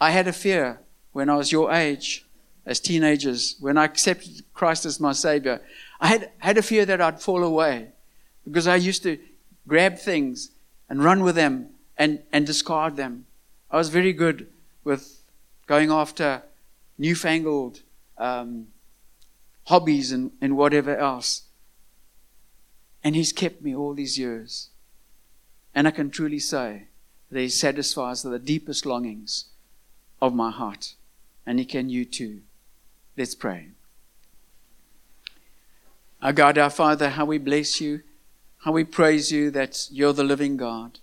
I 0.00 0.10
had 0.12 0.28
a 0.28 0.32
fear 0.32 0.80
when 1.12 1.28
I 1.28 1.36
was 1.36 1.52
your 1.52 1.72
age 1.72 2.25
as 2.66 2.80
teenagers, 2.80 3.54
when 3.60 3.78
I 3.78 3.84
accepted 3.84 4.42
Christ 4.52 4.84
as 4.84 4.98
my 4.98 5.12
Savior, 5.12 5.62
I 6.00 6.08
had, 6.08 6.30
had 6.38 6.58
a 6.58 6.62
fear 6.62 6.84
that 6.84 7.00
I'd 7.00 7.22
fall 7.22 7.44
away 7.44 7.92
because 8.44 8.66
I 8.66 8.76
used 8.76 9.04
to 9.04 9.18
grab 9.68 9.98
things 9.98 10.50
and 10.90 11.02
run 11.02 11.22
with 11.22 11.36
them 11.36 11.70
and, 11.96 12.22
and 12.32 12.44
discard 12.44 12.96
them. 12.96 13.26
I 13.70 13.76
was 13.76 13.88
very 13.88 14.12
good 14.12 14.48
with 14.82 15.22
going 15.66 15.90
after 15.90 16.42
newfangled 16.98 17.82
um, 18.18 18.68
hobbies 19.66 20.10
and, 20.10 20.32
and 20.40 20.56
whatever 20.56 20.96
else. 20.96 21.42
And 23.04 23.14
He's 23.14 23.32
kept 23.32 23.62
me 23.62 23.74
all 23.74 23.94
these 23.94 24.18
years. 24.18 24.70
And 25.74 25.86
I 25.86 25.92
can 25.92 26.10
truly 26.10 26.40
say 26.40 26.88
that 27.30 27.40
He 27.40 27.48
satisfies 27.48 28.22
the 28.22 28.38
deepest 28.38 28.86
longings 28.86 29.46
of 30.20 30.34
my 30.34 30.50
heart. 30.50 30.94
And 31.44 31.60
He 31.60 31.64
can 31.64 31.88
you 31.88 32.04
too. 32.04 32.42
Let's 33.16 33.34
pray. 33.34 33.68
Our 36.20 36.32
God, 36.32 36.58
our 36.58 36.70
Father, 36.70 37.10
how 37.10 37.24
we 37.24 37.38
bless 37.38 37.80
you, 37.80 38.02
how 38.58 38.72
we 38.72 38.84
praise 38.84 39.30
you 39.32 39.50
that 39.52 39.88
you're 39.90 40.12
the 40.12 40.24
living 40.24 40.56
God. 40.56 40.98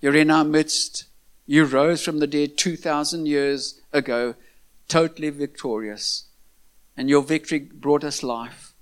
You're 0.00 0.16
in 0.16 0.30
our 0.30 0.44
midst. 0.44 1.04
You 1.46 1.64
rose 1.64 2.02
from 2.04 2.18
the 2.18 2.26
dead 2.26 2.56
2,000 2.56 3.26
years 3.26 3.80
ago, 3.92 4.36
totally 4.88 5.30
victorious. 5.30 6.28
And 6.96 7.08
your 7.10 7.22
victory 7.22 7.58
brought 7.58 8.04
us 8.04 8.22
life. 8.22 8.74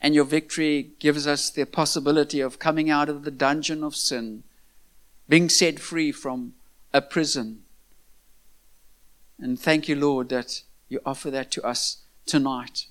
And 0.00 0.14
your 0.14 0.24
victory 0.24 0.92
gives 0.98 1.26
us 1.26 1.50
the 1.50 1.64
possibility 1.64 2.40
of 2.40 2.58
coming 2.58 2.90
out 2.90 3.08
of 3.08 3.24
the 3.24 3.30
dungeon 3.30 3.82
of 3.82 3.96
sin, 3.96 4.44
being 5.28 5.48
set 5.48 5.78
free 5.78 6.12
from 6.12 6.54
a 6.92 7.00
prison. 7.00 7.62
And 9.38 9.58
thank 9.58 9.88
you, 9.88 9.96
Lord, 9.96 10.28
that 10.30 10.62
you 10.90 11.00
offer 11.06 11.30
that 11.30 11.50
to 11.52 11.64
us 11.64 12.02
tonight. 12.26 12.86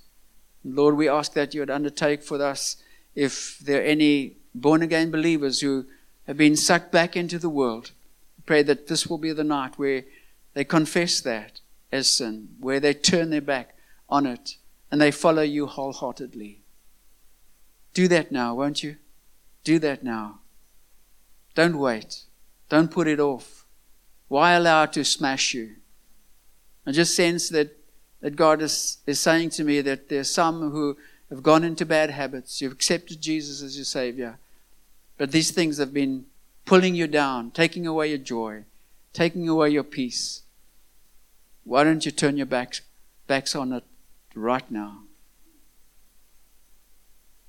Lord, 0.63 0.95
we 0.95 1.07
ask 1.07 1.33
that 1.33 1.53
you 1.53 1.59
would 1.59 1.69
undertake 1.69 2.23
for 2.23 2.41
us 2.41 2.77
if 3.13 3.59
there 3.59 3.81
are 3.81 3.85
any 3.85 4.37
born 4.55 4.81
again 4.81 5.11
believers 5.11 5.61
who 5.61 5.85
have 6.25 6.37
been 6.37 6.55
sucked 6.55 6.91
back 6.91 7.15
into 7.15 7.37
the 7.37 7.49
world, 7.49 7.91
pray 8.45 8.63
that 8.63 8.87
this 8.87 9.05
will 9.05 9.17
be 9.17 9.31
the 9.31 9.43
night 9.43 9.77
where 9.77 10.05
they 10.53 10.63
confess 10.63 11.21
that 11.21 11.59
as 11.91 12.07
sin, 12.07 12.49
where 12.59 12.79
they 12.79 12.93
turn 12.93 13.29
their 13.29 13.41
back 13.41 13.75
on 14.09 14.25
it 14.25 14.57
and 14.91 14.99
they 14.99 15.11
follow 15.11 15.41
you 15.41 15.67
wholeheartedly. 15.67 16.61
Do 17.93 18.07
that 18.07 18.31
now, 18.31 18.55
won't 18.55 18.83
you? 18.83 18.97
Do 19.63 19.79
that 19.79 20.03
now. 20.03 20.39
Don't 21.55 21.77
wait. 21.77 22.23
Don't 22.69 22.91
put 22.91 23.07
it 23.07 23.19
off. 23.19 23.65
Why 24.27 24.53
allow 24.53 24.83
it 24.83 24.93
to 24.93 25.03
smash 25.03 25.53
you? 25.53 25.75
I 26.85 26.91
just 26.91 27.15
sense 27.15 27.49
that, 27.49 27.75
that 28.21 28.35
God 28.35 28.61
is, 28.61 28.97
is 29.05 29.19
saying 29.19 29.51
to 29.51 29.63
me 29.63 29.81
that 29.81 30.09
there's 30.09 30.29
some 30.29 30.71
who 30.71 30.97
have 31.29 31.43
gone 31.43 31.63
into 31.63 31.85
bad 31.85 32.09
habits. 32.09 32.61
You've 32.61 32.73
accepted 32.73 33.21
Jesus 33.21 33.61
as 33.61 33.77
your 33.77 33.85
Savior. 33.85 34.37
But 35.17 35.31
these 35.31 35.51
things 35.51 35.77
have 35.77 35.93
been 35.93 36.25
pulling 36.65 36.95
you 36.95 37.07
down, 37.07 37.51
taking 37.51 37.85
away 37.85 38.09
your 38.09 38.17
joy, 38.17 38.63
taking 39.13 39.47
away 39.47 39.69
your 39.69 39.83
peace. 39.83 40.43
Why 41.63 41.83
don't 41.83 42.05
you 42.05 42.11
turn 42.11 42.37
your 42.37 42.45
backs, 42.45 42.81
backs 43.27 43.55
on 43.55 43.73
it 43.73 43.83
right 44.33 44.69
now? 44.71 45.03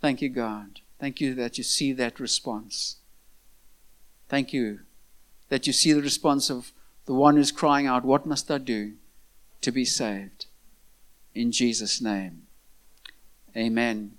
Thank 0.01 0.23
you, 0.23 0.29
God. 0.29 0.81
Thank 0.99 1.21
you 1.21 1.35
that 1.35 1.59
you 1.59 1.65
see 1.65 1.93
that 1.93 2.21
response. 2.21 2.97
Thank 4.29 4.53
you 4.53 4.81
that 5.49 5.67
you 5.67 5.73
see 5.73 5.93
the 5.93 6.03
response 6.03 6.51
of 6.51 6.73
the 7.07 7.15
one 7.15 7.37
who's 7.37 7.53
crying 7.53 7.87
out, 7.87 8.05
What 8.05 8.27
must 8.27 8.51
I 8.51 8.59
do 8.59 8.93
to 9.61 9.73
be 9.73 9.85
saved? 9.85 10.40
In 11.35 11.53
Jesus' 11.53 12.01
name. 12.01 12.43
Amen. 13.57 14.13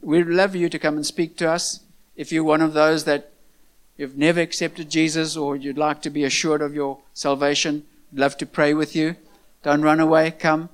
We'd 0.00 0.26
love 0.26 0.54
you 0.54 0.68
to 0.68 0.78
come 0.78 0.96
and 0.96 1.06
speak 1.06 1.36
to 1.38 1.50
us. 1.50 1.80
If 2.16 2.30
you're 2.30 2.44
one 2.44 2.60
of 2.60 2.72
those 2.72 3.04
that 3.04 3.32
you've 3.96 4.16
never 4.16 4.40
accepted 4.40 4.90
Jesus 4.90 5.36
or 5.36 5.56
you'd 5.56 5.78
like 5.78 6.02
to 6.02 6.10
be 6.10 6.24
assured 6.24 6.62
of 6.62 6.74
your 6.74 6.98
salvation, 7.14 7.84
we'd 8.12 8.20
love 8.20 8.36
to 8.38 8.46
pray 8.46 8.74
with 8.74 8.94
you. 8.94 9.16
Don't 9.62 9.82
run 9.82 10.00
away. 10.00 10.30
Come. 10.30 10.68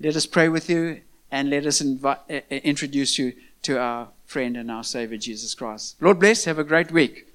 Let 0.00 0.16
us 0.16 0.26
pray 0.26 0.48
with 0.48 0.70
you 0.70 1.02
and 1.30 1.50
let 1.50 1.66
us 1.66 1.80
invite, 1.80 2.18
uh, 2.30 2.40
introduce 2.50 3.18
you 3.18 3.34
to 3.62 3.78
our 3.78 4.08
friend 4.24 4.56
and 4.56 4.70
our 4.70 4.84
Savior, 4.84 5.18
Jesus 5.18 5.54
Christ. 5.54 5.96
Lord 6.00 6.18
bless. 6.18 6.44
Have 6.44 6.58
a 6.58 6.64
great 6.64 6.90
week. 6.90 7.29